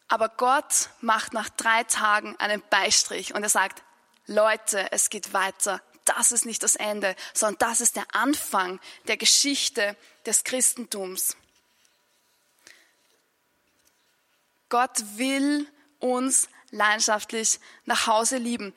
Aber 0.08 0.30
Gott 0.30 0.92
macht 1.02 1.34
nach 1.34 1.50
drei 1.50 1.84
Tagen 1.84 2.38
einen 2.38 2.64
Beistrich 2.70 3.36
und 3.36 3.44
er 3.44 3.50
sagt, 3.50 3.84
Leute, 4.28 4.90
es 4.94 5.10
geht 5.10 5.34
weiter. 5.34 5.82
Das 6.06 6.32
ist 6.32 6.46
nicht 6.46 6.64
das 6.64 6.78
Ende, 6.78 7.18
sondern 7.34 7.70
das 7.70 7.82
ist 7.82 7.98
der 7.98 8.06
Anfang 8.16 8.80
der 9.08 9.18
Geschichte 9.18 9.98
des 10.26 10.46
Christentums. 10.46 11.36
Gott 14.70 15.04
will 15.18 15.68
uns 16.00 16.48
leidenschaftlich 16.72 17.60
nach 17.86 18.08
Hause 18.08 18.38
lieben. 18.38 18.74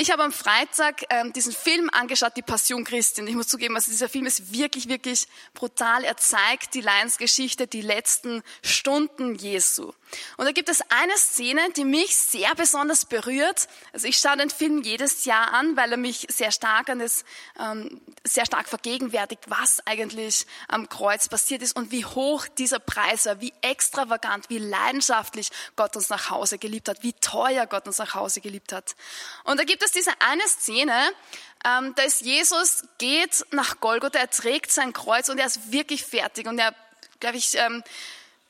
Ich 0.00 0.12
habe 0.12 0.22
am 0.22 0.30
Freitag 0.30 1.06
ähm, 1.10 1.32
diesen 1.32 1.52
Film 1.52 1.90
angeschaut, 1.90 2.36
Die 2.36 2.42
Passion 2.42 2.84
Christi. 2.84 3.20
Und 3.20 3.26
ich 3.26 3.34
muss 3.34 3.48
zugeben, 3.48 3.74
also 3.74 3.90
dieser 3.90 4.08
Film 4.08 4.26
ist 4.26 4.52
wirklich, 4.52 4.88
wirklich 4.88 5.26
brutal. 5.54 6.04
Er 6.04 6.16
zeigt 6.16 6.74
die 6.74 6.80
Leidensgeschichte, 6.80 7.66
die 7.66 7.80
letzten 7.80 8.44
Stunden 8.62 9.34
Jesu. 9.34 9.92
Und 10.36 10.46
da 10.46 10.52
gibt 10.52 10.68
es 10.68 10.82
eine 10.88 11.16
Szene, 11.16 11.60
die 11.76 11.84
mich 11.84 12.16
sehr 12.16 12.54
besonders 12.54 13.06
berührt. 13.06 13.66
Also 13.92 14.06
ich 14.06 14.18
schaue 14.18 14.36
den 14.36 14.50
Film 14.50 14.82
jedes 14.82 15.24
Jahr 15.24 15.52
an, 15.52 15.76
weil 15.76 15.90
er 15.90 15.98
mich 15.98 16.28
sehr 16.30 16.52
stark 16.52 16.90
an 16.90 17.00
das, 17.00 17.24
ähm, 17.58 18.00
sehr 18.24 18.46
stark 18.46 18.68
vergegenwärtigt, 18.68 19.50
was 19.50 19.84
eigentlich 19.84 20.46
am 20.68 20.88
Kreuz 20.88 21.28
passiert 21.28 21.60
ist 21.60 21.74
und 21.74 21.90
wie 21.90 22.04
hoch 22.04 22.46
dieser 22.46 22.78
Preis 22.78 23.26
war, 23.26 23.40
wie 23.40 23.52
extravagant, 23.62 24.48
wie 24.48 24.58
leidenschaftlich 24.58 25.50
Gott 25.74 25.96
uns 25.96 26.08
nach 26.08 26.30
Hause 26.30 26.58
geliebt 26.58 26.88
hat, 26.88 27.02
wie 27.02 27.14
teuer 27.14 27.66
Gott 27.66 27.88
uns 27.88 27.98
nach 27.98 28.14
Hause 28.14 28.40
geliebt 28.40 28.72
hat. 28.72 28.94
Und 29.42 29.58
da 29.58 29.64
gibt 29.64 29.82
es 29.82 29.87
es 29.88 29.92
diese 29.92 30.20
eine 30.20 30.46
Szene, 30.46 31.12
ähm, 31.64 31.94
da 31.96 32.02
ist 32.02 32.20
Jesus, 32.22 32.84
geht 32.98 33.44
nach 33.50 33.80
Golgotha, 33.80 34.18
er 34.18 34.30
trägt 34.30 34.70
sein 34.70 34.92
Kreuz 34.92 35.28
und 35.28 35.38
er 35.38 35.46
ist 35.46 35.72
wirklich 35.72 36.04
fertig 36.04 36.46
und 36.46 36.58
er, 36.58 36.74
glaube 37.20 37.36
ich, 37.36 37.56
ähm, 37.56 37.82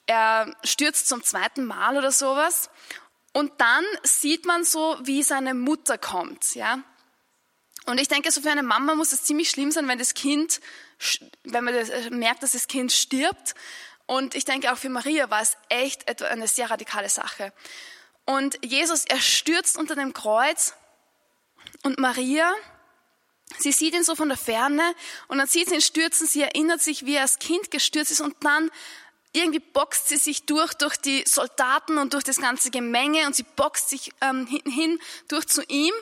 er 0.06 0.54
stürzt 0.64 1.08
zum 1.08 1.22
zweiten 1.22 1.64
Mal 1.64 1.96
oder 1.96 2.12
sowas. 2.12 2.70
Und 3.32 3.52
dann 3.60 3.84
sieht 4.02 4.46
man 4.46 4.64
so, 4.64 4.96
wie 5.02 5.22
seine 5.22 5.54
Mutter 5.54 5.98
kommt, 5.98 6.54
ja. 6.54 6.82
Und 7.86 7.98
ich 7.98 8.08
denke, 8.08 8.30
so 8.30 8.42
für 8.42 8.50
eine 8.50 8.62
Mama 8.62 8.94
muss 8.94 9.12
es 9.12 9.22
ziemlich 9.22 9.48
schlimm 9.48 9.70
sein, 9.70 9.88
wenn 9.88 9.98
das 9.98 10.14
Kind, 10.14 10.60
wenn 11.44 11.64
man 11.64 11.74
das, 11.74 11.88
äh, 11.88 12.10
merkt, 12.10 12.42
dass 12.42 12.52
das 12.52 12.66
Kind 12.66 12.92
stirbt. 12.92 13.54
Und 14.06 14.34
ich 14.34 14.44
denke, 14.44 14.72
auch 14.72 14.78
für 14.78 14.88
Maria 14.88 15.30
war 15.30 15.40
es 15.40 15.56
echt 15.68 16.22
eine 16.22 16.48
sehr 16.48 16.70
radikale 16.70 17.08
Sache. 17.08 17.52
Und 18.26 18.62
Jesus, 18.62 19.04
er 19.06 19.20
stürzt 19.20 19.78
unter 19.78 19.94
dem 19.94 20.12
Kreuz 20.12 20.74
und 21.82 21.98
Maria, 21.98 22.52
sie 23.58 23.72
sieht 23.72 23.94
ihn 23.94 24.04
so 24.04 24.14
von 24.14 24.28
der 24.28 24.38
Ferne 24.38 24.94
und 25.28 25.38
dann 25.38 25.46
sieht 25.46 25.68
sie 25.68 25.76
ihn 25.76 25.80
stürzen, 25.80 26.26
sie 26.26 26.42
erinnert 26.42 26.82
sich, 26.82 27.06
wie 27.06 27.14
er 27.14 27.22
als 27.22 27.38
Kind 27.38 27.70
gestürzt 27.70 28.10
ist 28.10 28.20
und 28.20 28.36
dann 28.40 28.70
irgendwie 29.32 29.60
boxt 29.60 30.08
sie 30.08 30.16
sich 30.16 30.46
durch, 30.46 30.74
durch 30.74 30.96
die 30.96 31.24
Soldaten 31.26 31.98
und 31.98 32.14
durch 32.14 32.24
das 32.24 32.40
ganze 32.40 32.70
Gemenge 32.70 33.26
und 33.26 33.36
sie 33.36 33.44
boxt 33.56 33.90
sich 33.90 34.12
ähm, 34.20 34.46
hin 34.46 34.98
durch 35.28 35.46
zu 35.46 35.62
ihm 35.68 35.92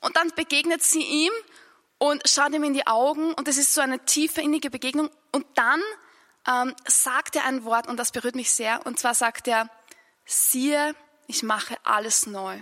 und 0.00 0.16
dann 0.16 0.30
begegnet 0.36 0.82
sie 0.82 1.02
ihm 1.02 1.32
und 1.98 2.28
schaut 2.28 2.52
ihm 2.52 2.64
in 2.64 2.74
die 2.74 2.86
Augen 2.86 3.32
und 3.32 3.48
es 3.48 3.56
ist 3.56 3.74
so 3.74 3.80
eine 3.80 4.04
tiefe, 4.04 4.40
innige 4.40 4.70
Begegnung 4.70 5.10
und 5.32 5.46
dann 5.54 5.82
ähm, 6.46 6.74
sagt 6.86 7.36
er 7.36 7.44
ein 7.44 7.64
Wort 7.64 7.86
und 7.86 7.96
das 7.96 8.12
berührt 8.12 8.34
mich 8.34 8.50
sehr 8.50 8.84
und 8.86 8.98
zwar 8.98 9.14
sagt 9.14 9.48
er, 9.48 9.70
siehe, 10.24 10.94
ich 11.26 11.42
mache 11.42 11.76
alles 11.84 12.26
neu. 12.26 12.60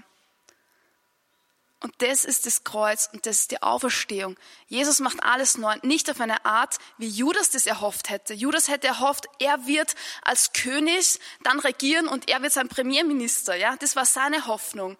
Und 1.81 1.95
das 1.99 2.25
ist 2.25 2.47
das 2.47 2.65
Kreuz 2.65 3.11
und 3.13 3.27
das 3.27 3.41
ist 3.41 3.51
die 3.51 3.63
Auferstehung. 3.63 4.37
Jesus 4.69 5.01
macht 5.01 5.23
alles 5.23 5.59
neu, 5.59 5.75
nicht 5.83 6.11
auf 6.11 6.21
eine 6.21 6.45
Art, 6.47 6.79
wie 6.97 7.09
Judas 7.09 7.51
das 7.51 7.67
erhofft 7.67 8.09
hätte. 8.09 8.33
Judas 8.33 8.69
hätte 8.69 8.87
erhofft, 8.87 9.27
er 9.39 9.67
wird 9.67 9.95
als 10.23 10.53
König 10.53 11.21
dann 11.43 11.61
regieren 11.61 12.09
und 12.09 12.31
er 12.31 12.41
wird 12.41 12.53
sein 12.53 12.69
Premierminister. 12.69 13.55
Ja, 13.57 13.77
das 13.77 13.97
war 13.97 14.07
seine 14.07 14.47
Hoffnung 14.47 14.97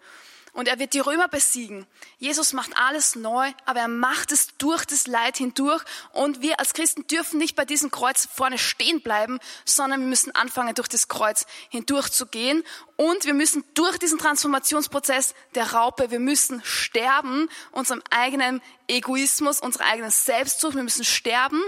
und 0.55 0.69
er 0.69 0.79
wird 0.79 0.93
die 0.93 1.01
Römer 1.01 1.27
besiegen. 1.27 1.85
Jesus 2.17 2.53
macht 2.53 2.71
alles 2.77 3.15
neu, 3.15 3.51
aber 3.65 3.81
er 3.81 3.87
macht 3.87 4.31
es 4.31 4.57
durch 4.57 4.85
das 4.85 5.05
Leid 5.05 5.37
hindurch 5.37 5.83
und 6.13 6.41
wir 6.41 6.59
als 6.59 6.73
Christen 6.73 7.05
dürfen 7.07 7.37
nicht 7.37 7.55
bei 7.55 7.65
diesem 7.65 7.91
Kreuz 7.91 8.27
vorne 8.33 8.57
stehen 8.57 9.01
bleiben, 9.01 9.39
sondern 9.65 9.99
wir 9.99 10.07
müssen 10.07 10.33
anfangen, 10.33 10.73
durch 10.73 10.87
das 10.87 11.09
Kreuz 11.09 11.45
hindurch 11.69 12.09
zu 12.09 12.25
gehen 12.25 12.63
und 12.95 13.25
wir 13.25 13.33
müssen 13.33 13.63
durch 13.73 13.97
diesen 13.99 14.17
Transformationsprozess 14.17 15.35
der 15.55 15.73
Raupe, 15.73 16.09
wir 16.09 16.19
müssen 16.19 16.61
sterben, 16.63 17.49
unserem 17.71 18.01
eigenen 18.09 18.61
Egoismus, 18.87 19.59
unserer 19.59 19.85
eigenen 19.85 20.11
Selbstsucht, 20.11 20.75
wir 20.75 20.83
müssen 20.83 21.03
sterben 21.03 21.61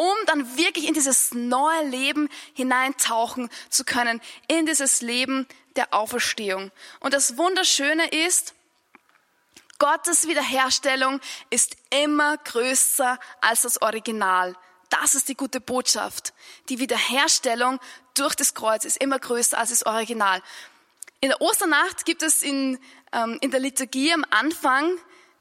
um 0.00 0.14
dann 0.26 0.56
wirklich 0.56 0.86
in 0.86 0.94
dieses 0.94 1.34
neue 1.34 1.84
Leben 1.88 2.28
hineintauchen 2.54 3.50
zu 3.68 3.84
können, 3.84 4.20
in 4.46 4.64
dieses 4.64 5.02
Leben 5.02 5.44
der 5.78 5.94
Auferstehung. 5.94 6.70
Und 7.00 7.14
das 7.14 7.38
Wunderschöne 7.38 8.08
ist, 8.08 8.54
Gottes 9.78 10.26
Wiederherstellung 10.26 11.20
ist 11.50 11.76
immer 11.90 12.36
größer 12.36 13.18
als 13.40 13.62
das 13.62 13.80
Original. 13.80 14.56
Das 14.90 15.14
ist 15.14 15.28
die 15.28 15.36
gute 15.36 15.60
Botschaft. 15.60 16.34
Die 16.68 16.80
Wiederherstellung 16.80 17.78
durch 18.14 18.34
das 18.34 18.54
Kreuz 18.54 18.84
ist 18.84 18.96
immer 18.96 19.18
größer 19.18 19.56
als 19.56 19.70
das 19.70 19.86
Original. 19.86 20.42
In 21.20 21.28
der 21.28 21.40
Osternacht 21.40 22.04
gibt 22.04 22.22
es 22.22 22.42
in, 22.42 22.78
ähm, 23.12 23.38
in 23.40 23.50
der 23.50 23.60
Liturgie 23.60 24.12
am 24.12 24.24
Anfang 24.30 24.90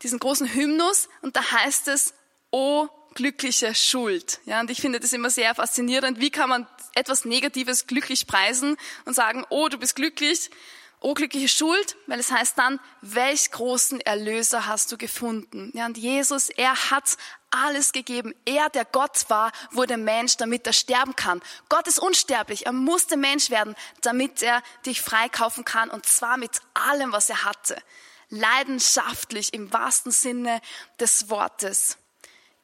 diesen 0.03 0.19
großen 0.19 0.53
Hymnus 0.53 1.09
und 1.21 1.35
da 1.35 1.41
heißt 1.51 1.87
es, 1.87 2.13
O 2.51 2.87
glückliche 3.17 3.73
Schuld. 3.73 4.39
Ja, 4.45 4.59
und 4.59 4.69
ich 4.69 4.79
finde 4.79 4.99
das 4.99 5.11
immer 5.11 5.31
sehr 5.31 5.55
faszinierend. 5.55 6.19
Wie 6.19 6.29
kann 6.29 6.49
man 6.49 6.67
etwas 6.93 7.25
Negatives 7.25 7.87
glücklich 7.87 8.27
preisen 8.27 8.77
und 9.05 9.15
sagen, 9.15 9.43
oh, 9.49 9.69
du 9.69 9.79
bist 9.79 9.95
glücklich, 9.95 10.51
oh, 10.99 11.15
glückliche 11.15 11.47
Schuld, 11.47 11.97
weil 12.05 12.19
es 12.19 12.31
heißt 12.31 12.59
dann, 12.59 12.79
welch 13.01 13.49
großen 13.49 14.01
Erlöser 14.01 14.67
hast 14.67 14.91
du 14.91 14.99
gefunden? 14.99 15.71
Ja, 15.73 15.87
und 15.87 15.97
Jesus, 15.97 16.49
er 16.49 16.91
hat 16.91 17.17
alles 17.49 17.91
gegeben. 17.91 18.35
Er, 18.45 18.69
der 18.69 18.85
Gott 18.85 19.27
war, 19.29 19.51
wurde 19.71 19.97
Mensch, 19.97 20.37
damit 20.37 20.67
er 20.67 20.73
sterben 20.73 21.15
kann. 21.15 21.41
Gott 21.69 21.87
ist 21.87 21.97
unsterblich. 21.97 22.67
Er 22.67 22.71
musste 22.71 23.17
Mensch 23.17 23.49
werden, 23.49 23.75
damit 24.01 24.43
er 24.43 24.61
dich 24.85 25.01
freikaufen 25.01 25.65
kann 25.65 25.89
und 25.89 26.05
zwar 26.05 26.37
mit 26.37 26.51
allem, 26.75 27.13
was 27.13 27.31
er 27.31 27.45
hatte. 27.45 27.81
Leidenschaftlich 28.29 29.55
im 29.55 29.73
wahrsten 29.73 30.11
Sinne 30.11 30.61
des 30.99 31.31
Wortes. 31.31 31.97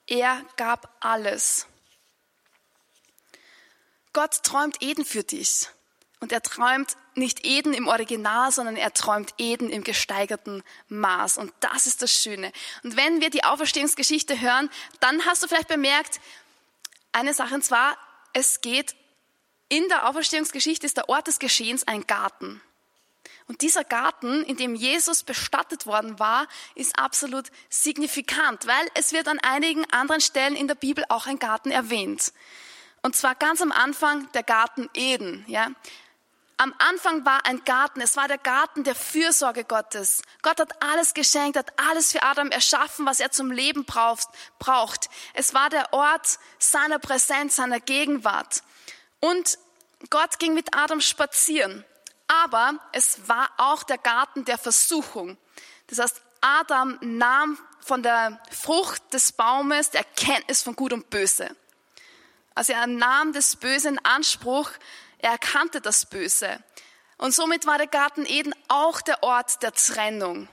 Er 0.07 0.41
gab 0.57 0.95
alles. 0.99 1.67
Gott 4.11 4.43
träumt 4.43 4.81
Eden 4.81 5.05
für 5.05 5.23
dich. 5.23 5.67
Und 6.19 6.31
er 6.31 6.41
träumt 6.41 6.95
nicht 7.15 7.45
Eden 7.45 7.73
im 7.73 7.87
Original, 7.87 8.51
sondern 8.51 8.77
er 8.77 8.93
träumt 8.93 9.33
Eden 9.37 9.69
im 9.69 9.83
gesteigerten 9.83 10.63
Maß. 10.87 11.37
Und 11.37 11.53
das 11.59 11.85
ist 11.85 12.01
das 12.01 12.13
Schöne. 12.13 12.53
Und 12.83 12.95
wenn 12.95 13.19
wir 13.19 13.29
die 13.29 13.43
Auferstehungsgeschichte 13.43 14.39
hören, 14.39 14.69
dann 15.01 15.25
hast 15.25 15.43
du 15.43 15.47
vielleicht 15.47 15.67
bemerkt, 15.67 16.21
eine 17.11 17.33
Sache, 17.33 17.55
und 17.55 17.65
zwar, 17.65 17.97
es 18.31 18.61
geht 18.61 18.95
in 19.69 19.87
der 19.89 20.07
Auferstehungsgeschichte 20.07 20.85
ist 20.85 20.97
der 20.97 21.09
Ort 21.09 21.27
des 21.27 21.39
Geschehens 21.39 21.87
ein 21.87 22.05
Garten. 22.05 22.61
Und 23.47 23.61
dieser 23.61 23.83
Garten, 23.83 24.43
in 24.43 24.55
dem 24.55 24.75
Jesus 24.75 25.23
bestattet 25.23 25.85
worden 25.85 26.19
war, 26.19 26.47
ist 26.75 26.97
absolut 26.97 27.51
signifikant, 27.69 28.67
weil 28.67 28.87
es 28.93 29.11
wird 29.11 29.27
an 29.27 29.39
einigen 29.39 29.89
anderen 29.91 30.21
Stellen 30.21 30.55
in 30.55 30.67
der 30.67 30.75
Bibel 30.75 31.03
auch 31.09 31.27
ein 31.27 31.39
Garten 31.39 31.71
erwähnt. 31.71 32.31
Und 33.01 33.15
zwar 33.15 33.35
ganz 33.35 33.61
am 33.61 33.73
Anfang 33.73 34.31
der 34.31 34.43
Garten 34.43 34.89
Eden, 34.93 35.43
ja. 35.47 35.71
Am 36.55 36.73
Anfang 36.77 37.25
war 37.25 37.45
ein 37.45 37.65
Garten, 37.65 37.99
es 37.99 38.15
war 38.15 38.27
der 38.27 38.37
Garten 38.37 38.83
der 38.85 38.95
Fürsorge 38.95 39.65
Gottes. 39.65 40.21
Gott 40.43 40.61
hat 40.61 40.81
alles 40.81 41.13
geschenkt, 41.13 41.57
hat 41.57 41.73
alles 41.77 42.11
für 42.11 42.23
Adam 42.23 42.51
erschaffen, 42.51 43.05
was 43.05 43.19
er 43.19 43.31
zum 43.31 43.51
Leben 43.51 43.85
braucht. 43.85 45.09
Es 45.33 45.53
war 45.53 45.69
der 45.69 45.91
Ort 45.91 46.39
seiner 46.59 46.99
Präsenz, 46.99 47.57
seiner 47.57 47.81
Gegenwart. 47.81 48.63
Und 49.19 49.57
Gott 50.09 50.39
ging 50.39 50.53
mit 50.53 50.75
Adam 50.77 51.01
spazieren 51.01 51.83
aber 52.27 52.79
es 52.91 53.27
war 53.27 53.49
auch 53.57 53.83
der 53.83 53.97
Garten 53.97 54.45
der 54.45 54.57
Versuchung. 54.57 55.37
Das 55.87 55.99
heißt, 55.99 56.21
Adam 56.41 56.97
nahm 57.01 57.57
von 57.79 58.03
der 58.03 58.41
Frucht 58.51 59.13
des 59.13 59.31
Baumes 59.31 59.91
der 59.91 60.01
Erkenntnis 60.01 60.63
von 60.63 60.75
Gut 60.75 60.93
und 60.93 61.09
Böse. 61.09 61.55
Also 62.55 62.73
er 62.73 62.87
nahm 62.87 63.33
das 63.33 63.55
Böse 63.55 63.89
in 63.89 63.99
Anspruch, 64.05 64.69
er 65.19 65.31
erkannte 65.31 65.81
das 65.81 66.05
Böse. 66.05 66.63
Und 67.17 67.33
somit 67.33 67.65
war 67.65 67.77
der 67.77 67.87
Garten 67.87 68.25
Eden 68.25 68.53
auch 68.67 69.01
der 69.01 69.23
Ort 69.23 69.63
der 69.63 69.71
Trennung. 69.71 70.47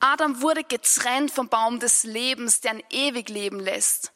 Adam 0.00 0.40
wurde 0.40 0.64
getrennt 0.64 1.30
vom 1.30 1.48
Baum 1.48 1.78
des 1.78 2.04
Lebens, 2.04 2.60
der 2.62 2.72
ein 2.72 2.82
ewig 2.90 3.28
leben 3.28 3.60
lässt. 3.60 4.12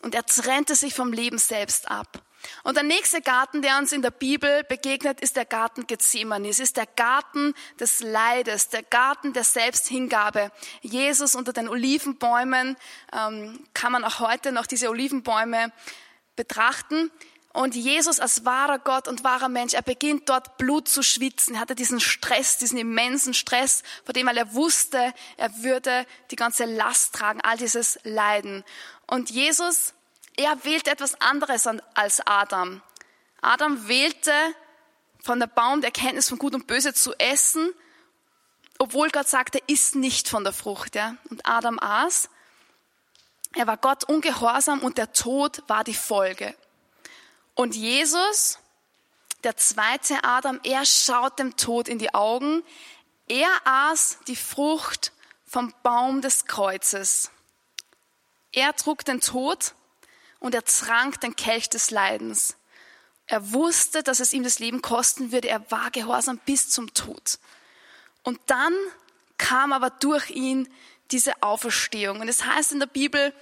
Und 0.00 0.14
er 0.14 0.24
trennte 0.24 0.74
sich 0.74 0.94
vom 0.94 1.12
Leben 1.12 1.38
selbst 1.38 1.90
ab. 1.90 2.22
Und 2.62 2.76
der 2.76 2.84
nächste 2.84 3.20
Garten, 3.20 3.62
der 3.62 3.78
uns 3.78 3.92
in 3.92 4.02
der 4.02 4.10
Bibel 4.10 4.64
begegnet, 4.64 5.20
ist 5.20 5.36
der 5.36 5.44
Garten 5.44 5.86
Gethsemane. 5.86 6.48
Es 6.48 6.58
ist 6.58 6.76
der 6.76 6.86
Garten 6.86 7.54
des 7.80 8.00
Leides, 8.00 8.68
der 8.68 8.82
Garten 8.82 9.32
der 9.32 9.44
Selbsthingabe. 9.44 10.50
Jesus 10.80 11.34
unter 11.34 11.52
den 11.52 11.68
Olivenbäumen 11.68 12.76
ähm, 13.12 13.64
kann 13.74 13.92
man 13.92 14.04
auch 14.04 14.20
heute 14.20 14.52
noch 14.52 14.66
diese 14.66 14.90
Olivenbäume 14.90 15.72
betrachten. 16.36 17.10
Und 17.52 17.74
Jesus 17.74 18.18
als 18.18 18.46
wahrer 18.46 18.78
Gott 18.78 19.08
und 19.08 19.24
wahrer 19.24 19.50
Mensch, 19.50 19.74
er 19.74 19.82
beginnt 19.82 20.28
dort 20.30 20.56
Blut 20.56 20.88
zu 20.88 21.02
schwitzen. 21.02 21.54
Er 21.54 21.60
hatte 21.60 21.74
diesen 21.74 22.00
Stress, 22.00 22.56
diesen 22.56 22.78
immensen 22.78 23.34
Stress, 23.34 23.82
vor 24.04 24.14
dem 24.14 24.26
er 24.26 24.54
wusste, 24.54 25.12
er 25.36 25.62
würde 25.62 26.06
die 26.30 26.36
ganze 26.36 26.64
Last 26.64 27.14
tragen, 27.14 27.42
all 27.42 27.58
dieses 27.58 27.98
Leiden. 28.04 28.64
Und 29.06 29.30
Jesus 29.30 29.92
er 30.36 30.64
wählte 30.64 30.90
etwas 30.90 31.20
anderes 31.20 31.66
als 31.94 32.26
Adam. 32.26 32.82
Adam 33.40 33.88
wählte 33.88 34.32
von 35.22 35.38
der 35.38 35.46
Baum 35.46 35.80
der 35.80 35.90
Kenntnis 35.90 36.28
von 36.28 36.38
Gut 36.38 36.54
und 36.54 36.66
Böse 36.66 36.94
zu 36.94 37.12
essen, 37.18 37.72
obwohl 38.78 39.10
Gott 39.10 39.28
sagte, 39.28 39.60
iss 39.66 39.94
nicht 39.94 40.28
von 40.28 40.44
der 40.44 40.52
Frucht. 40.52 40.94
Ja? 40.94 41.16
Und 41.30 41.46
Adam 41.46 41.78
aß. 41.78 42.28
Er 43.54 43.66
war 43.66 43.76
Gott 43.76 44.04
ungehorsam 44.04 44.80
und 44.80 44.98
der 44.98 45.12
Tod 45.12 45.62
war 45.68 45.84
die 45.84 45.94
Folge. 45.94 46.56
Und 47.54 47.76
Jesus, 47.76 48.58
der 49.44 49.56
zweite 49.56 50.24
Adam, 50.24 50.58
er 50.64 50.86
schaut 50.86 51.38
dem 51.38 51.56
Tod 51.56 51.88
in 51.88 51.98
die 51.98 52.14
Augen. 52.14 52.62
Er 53.28 53.50
aß 53.64 54.20
die 54.26 54.36
Frucht 54.36 55.12
vom 55.46 55.74
Baum 55.82 56.22
des 56.22 56.46
Kreuzes. 56.46 57.30
Er 58.52 58.74
trug 58.74 59.04
den 59.04 59.20
Tod 59.20 59.74
und 60.42 60.56
er 60.56 60.64
trank 60.64 61.20
den 61.20 61.36
Kelch 61.36 61.70
des 61.70 61.90
Leidens. 61.92 62.56
Er 63.26 63.52
wusste, 63.52 64.02
dass 64.02 64.18
es 64.18 64.32
ihm 64.32 64.42
das 64.42 64.58
Leben 64.58 64.82
kosten 64.82 65.30
würde. 65.30 65.48
Er 65.48 65.70
war 65.70 65.90
gehorsam 65.92 66.38
bis 66.44 66.68
zum 66.68 66.92
Tod. 66.94 67.38
Und 68.24 68.40
dann 68.46 68.74
kam 69.38 69.72
aber 69.72 69.90
durch 69.90 70.30
ihn 70.30 70.68
diese 71.12 71.42
Auferstehung. 71.42 72.20
Und 72.20 72.28
es 72.28 72.44
heißt 72.44 72.72
in 72.72 72.80
der 72.80 72.86
Bibel, 72.86 73.32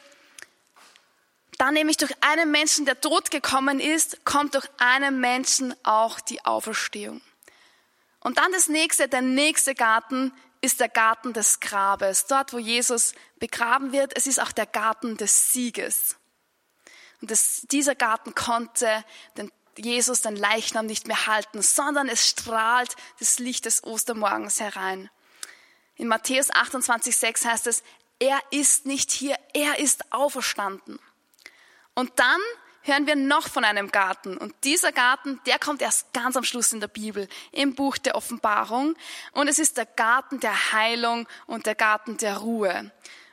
dann 1.57 1.75
nämlich 1.75 1.97
durch 1.97 2.13
einen 2.21 2.51
Menschen, 2.51 2.85
der 2.85 3.01
tot 3.01 3.31
gekommen 3.31 3.81
ist, 3.81 4.25
kommt 4.27 4.55
durch 4.55 4.69
einen 4.77 5.21
Menschen 5.21 5.75
auch 5.83 6.21
die 6.21 6.45
Auferstehung. 6.45 7.23
Und 8.21 8.37
dann 8.37 8.53
das 8.53 8.69
nächste, 8.69 9.09
der 9.09 9.23
nächste 9.23 9.75
Garten 9.75 10.33
ist 10.61 10.81
der 10.81 10.91
Garten 10.91 11.33
des 11.33 11.61
Grabes. 11.61 12.27
Dort, 12.27 12.53
wo 12.53 12.59
Jesus 12.59 13.15
begraben 13.39 13.93
wird, 13.93 14.15
es 14.17 14.27
ist 14.27 14.41
auch 14.41 14.53
der 14.53 14.67
Garten 14.67 15.17
des 15.17 15.55
Sieges. 15.55 16.17
Und 17.21 17.31
das, 17.31 17.67
dieser 17.71 17.95
Garten 17.95 18.35
konnte 18.35 19.05
den 19.37 19.51
Jesus 19.77 20.21
den 20.21 20.37
Leichnam 20.37 20.87
nicht 20.87 21.07
mehr 21.07 21.27
halten, 21.27 21.63
sondern 21.63 22.09
es 22.09 22.29
strahlt 22.29 22.97
das 23.19 23.39
Licht 23.39 23.65
des 23.65 23.85
Ostermorgens 23.85 24.61
herein. 24.61 25.11
In 25.97 26.09
Matthäus 26.09 26.51
28,6 26.51 27.45
heißt 27.47 27.67
es, 27.67 27.83
er 28.19 28.39
ist 28.51 28.87
nicht 28.87 29.11
hier, 29.11 29.37
er 29.55 29.79
ist 29.79 30.13
auferstanden. 30.13 30.99
Und 31.95 32.13
dann 32.17 32.41
hören 32.83 33.07
wir 33.07 33.17
noch 33.17 33.49
von 33.49 33.65
einem 33.65 33.91
Garten. 33.91 34.37
Und 34.37 34.55
dieser 34.65 34.93
Garten, 34.93 35.41
der 35.47 35.59
kommt 35.59 35.83
erst 35.83 36.13
ganz 36.13 36.37
am 36.37 36.45
Schluss 36.45 36.73
in 36.73 36.81
der 36.81 36.89
Bibel, 36.89 37.29
im 37.53 37.75
Buch 37.75 37.99
der 37.99 38.15
Offenbarung. 38.15 38.95
Und 39.33 39.49
es 39.49 39.59
ist 39.59 39.77
der 39.77 39.87
Garten 39.87 40.41
der 40.41 40.73
Heilung 40.73 41.29
und 41.47 41.67
der 41.67 41.75
Garten 41.75 42.17
der 42.17 42.39
Ruhe. 42.39 42.91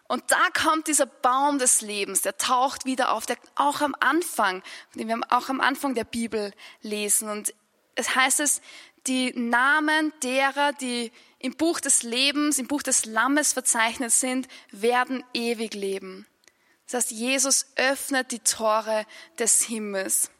Und 0.07 0.23
da 0.31 0.49
kommt 0.53 0.87
dieser 0.87 1.05
Baum 1.05 1.59
des 1.59 1.81
Lebens, 1.81 2.21
der 2.21 2.37
taucht 2.37 2.85
wieder 2.85 3.11
auf, 3.11 3.25
der 3.25 3.37
auch 3.55 3.81
am 3.81 3.95
Anfang, 3.99 4.63
den 4.95 5.07
wir 5.09 5.19
auch 5.29 5.49
am 5.49 5.59
Anfang 5.59 5.95
der 5.95 6.05
Bibel 6.05 6.53
lesen. 6.81 7.29
Und 7.29 7.53
es 7.95 8.15
heißt 8.15 8.39
es, 8.39 8.61
die 9.05 9.33
Namen 9.37 10.13
derer, 10.23 10.73
die 10.73 11.11
im 11.39 11.55
Buch 11.55 11.79
des 11.79 12.03
Lebens, 12.03 12.57
im 12.57 12.67
Buch 12.67 12.83
des 12.83 13.05
Lammes 13.05 13.53
verzeichnet 13.53 14.11
sind, 14.11 14.47
werden 14.71 15.23
ewig 15.33 15.73
leben. 15.73 16.25
Das 16.85 17.03
heißt, 17.03 17.11
Jesus 17.11 17.65
öffnet 17.75 18.31
die 18.31 18.39
Tore 18.39 19.05
des 19.39 19.63
Himmels. 19.63 20.31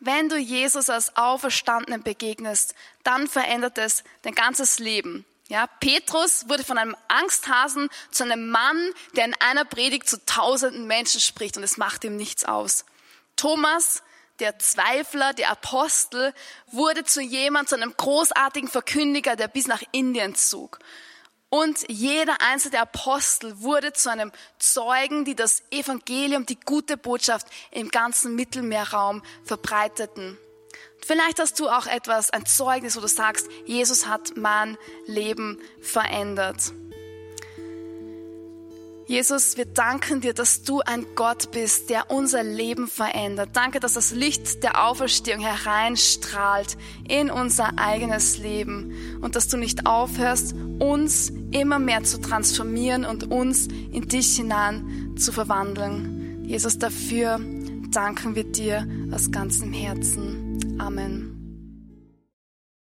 Wenn 0.00 0.28
du 0.28 0.36
Jesus 0.36 0.90
als 0.90 1.16
Auferstandenen 1.16 2.02
begegnest, 2.02 2.74
dann 3.04 3.26
verändert 3.26 3.78
es 3.78 4.02
dein 4.22 4.34
ganzes 4.34 4.78
Leben. 4.78 5.24
Ja, 5.48 5.66
Petrus 5.66 6.48
wurde 6.48 6.64
von 6.64 6.78
einem 6.78 6.96
Angsthasen 7.08 7.90
zu 8.10 8.24
einem 8.24 8.50
Mann, 8.50 8.90
der 9.14 9.26
in 9.26 9.34
einer 9.40 9.64
Predigt 9.64 10.08
zu 10.08 10.24
tausenden 10.24 10.86
Menschen 10.86 11.20
spricht 11.20 11.56
und 11.56 11.62
es 11.62 11.76
macht 11.76 12.04
ihm 12.04 12.16
nichts 12.16 12.44
aus. 12.44 12.84
Thomas 13.36 14.02
der 14.40 14.58
Zweifler, 14.58 15.32
der 15.32 15.50
Apostel, 15.50 16.34
wurde 16.66 17.04
zu 17.04 17.20
jemand, 17.20 17.68
zu 17.68 17.76
einem 17.76 17.94
großartigen 17.96 18.68
Verkündiger, 18.68 19.36
der 19.36 19.48
bis 19.48 19.66
nach 19.66 19.82
Indien 19.92 20.34
zog. 20.34 20.80
Und 21.50 21.88
jeder 21.88 22.40
einzelne 22.40 22.80
Apostel 22.80 23.60
wurde 23.60 23.92
zu 23.92 24.10
einem 24.10 24.32
Zeugen, 24.58 25.24
die 25.24 25.36
das 25.36 25.62
Evangelium, 25.70 26.46
die 26.46 26.58
gute 26.58 26.96
Botschaft 26.96 27.46
im 27.70 27.90
ganzen 27.90 28.34
Mittelmeerraum 28.34 29.22
verbreiteten. 29.44 30.36
Vielleicht 31.06 31.38
hast 31.38 31.60
du 31.60 31.68
auch 31.68 31.86
etwas, 31.86 32.30
ein 32.30 32.46
Zeugnis, 32.46 32.96
wo 32.96 33.00
du 33.00 33.08
sagst, 33.08 33.48
Jesus 33.66 34.06
hat 34.06 34.36
mein 34.36 34.78
Leben 35.06 35.58
verändert. 35.80 36.72
Jesus, 39.06 39.58
wir 39.58 39.66
danken 39.66 40.22
dir, 40.22 40.32
dass 40.32 40.62
du 40.62 40.80
ein 40.80 41.04
Gott 41.14 41.50
bist, 41.50 41.90
der 41.90 42.10
unser 42.10 42.42
Leben 42.42 42.88
verändert. 42.88 43.50
Danke, 43.52 43.78
dass 43.80 43.92
das 43.92 44.12
Licht 44.12 44.62
der 44.62 44.82
Auferstehung 44.82 45.40
hereinstrahlt 45.40 46.78
in 47.06 47.30
unser 47.30 47.78
eigenes 47.78 48.38
Leben 48.38 49.18
und 49.20 49.36
dass 49.36 49.48
du 49.48 49.58
nicht 49.58 49.86
aufhörst, 49.86 50.54
uns 50.78 51.30
immer 51.50 51.78
mehr 51.78 52.02
zu 52.04 52.18
transformieren 52.18 53.04
und 53.04 53.30
uns 53.30 53.66
in 53.66 54.08
dich 54.08 54.36
hinein 54.36 55.14
zu 55.18 55.32
verwandeln. 55.32 56.46
Jesus, 56.46 56.78
dafür 56.78 57.38
danken 57.90 58.34
wir 58.34 58.44
dir 58.44 58.88
aus 59.12 59.30
ganzem 59.30 59.70
Herzen. 59.74 60.43
Amen. 60.80 61.33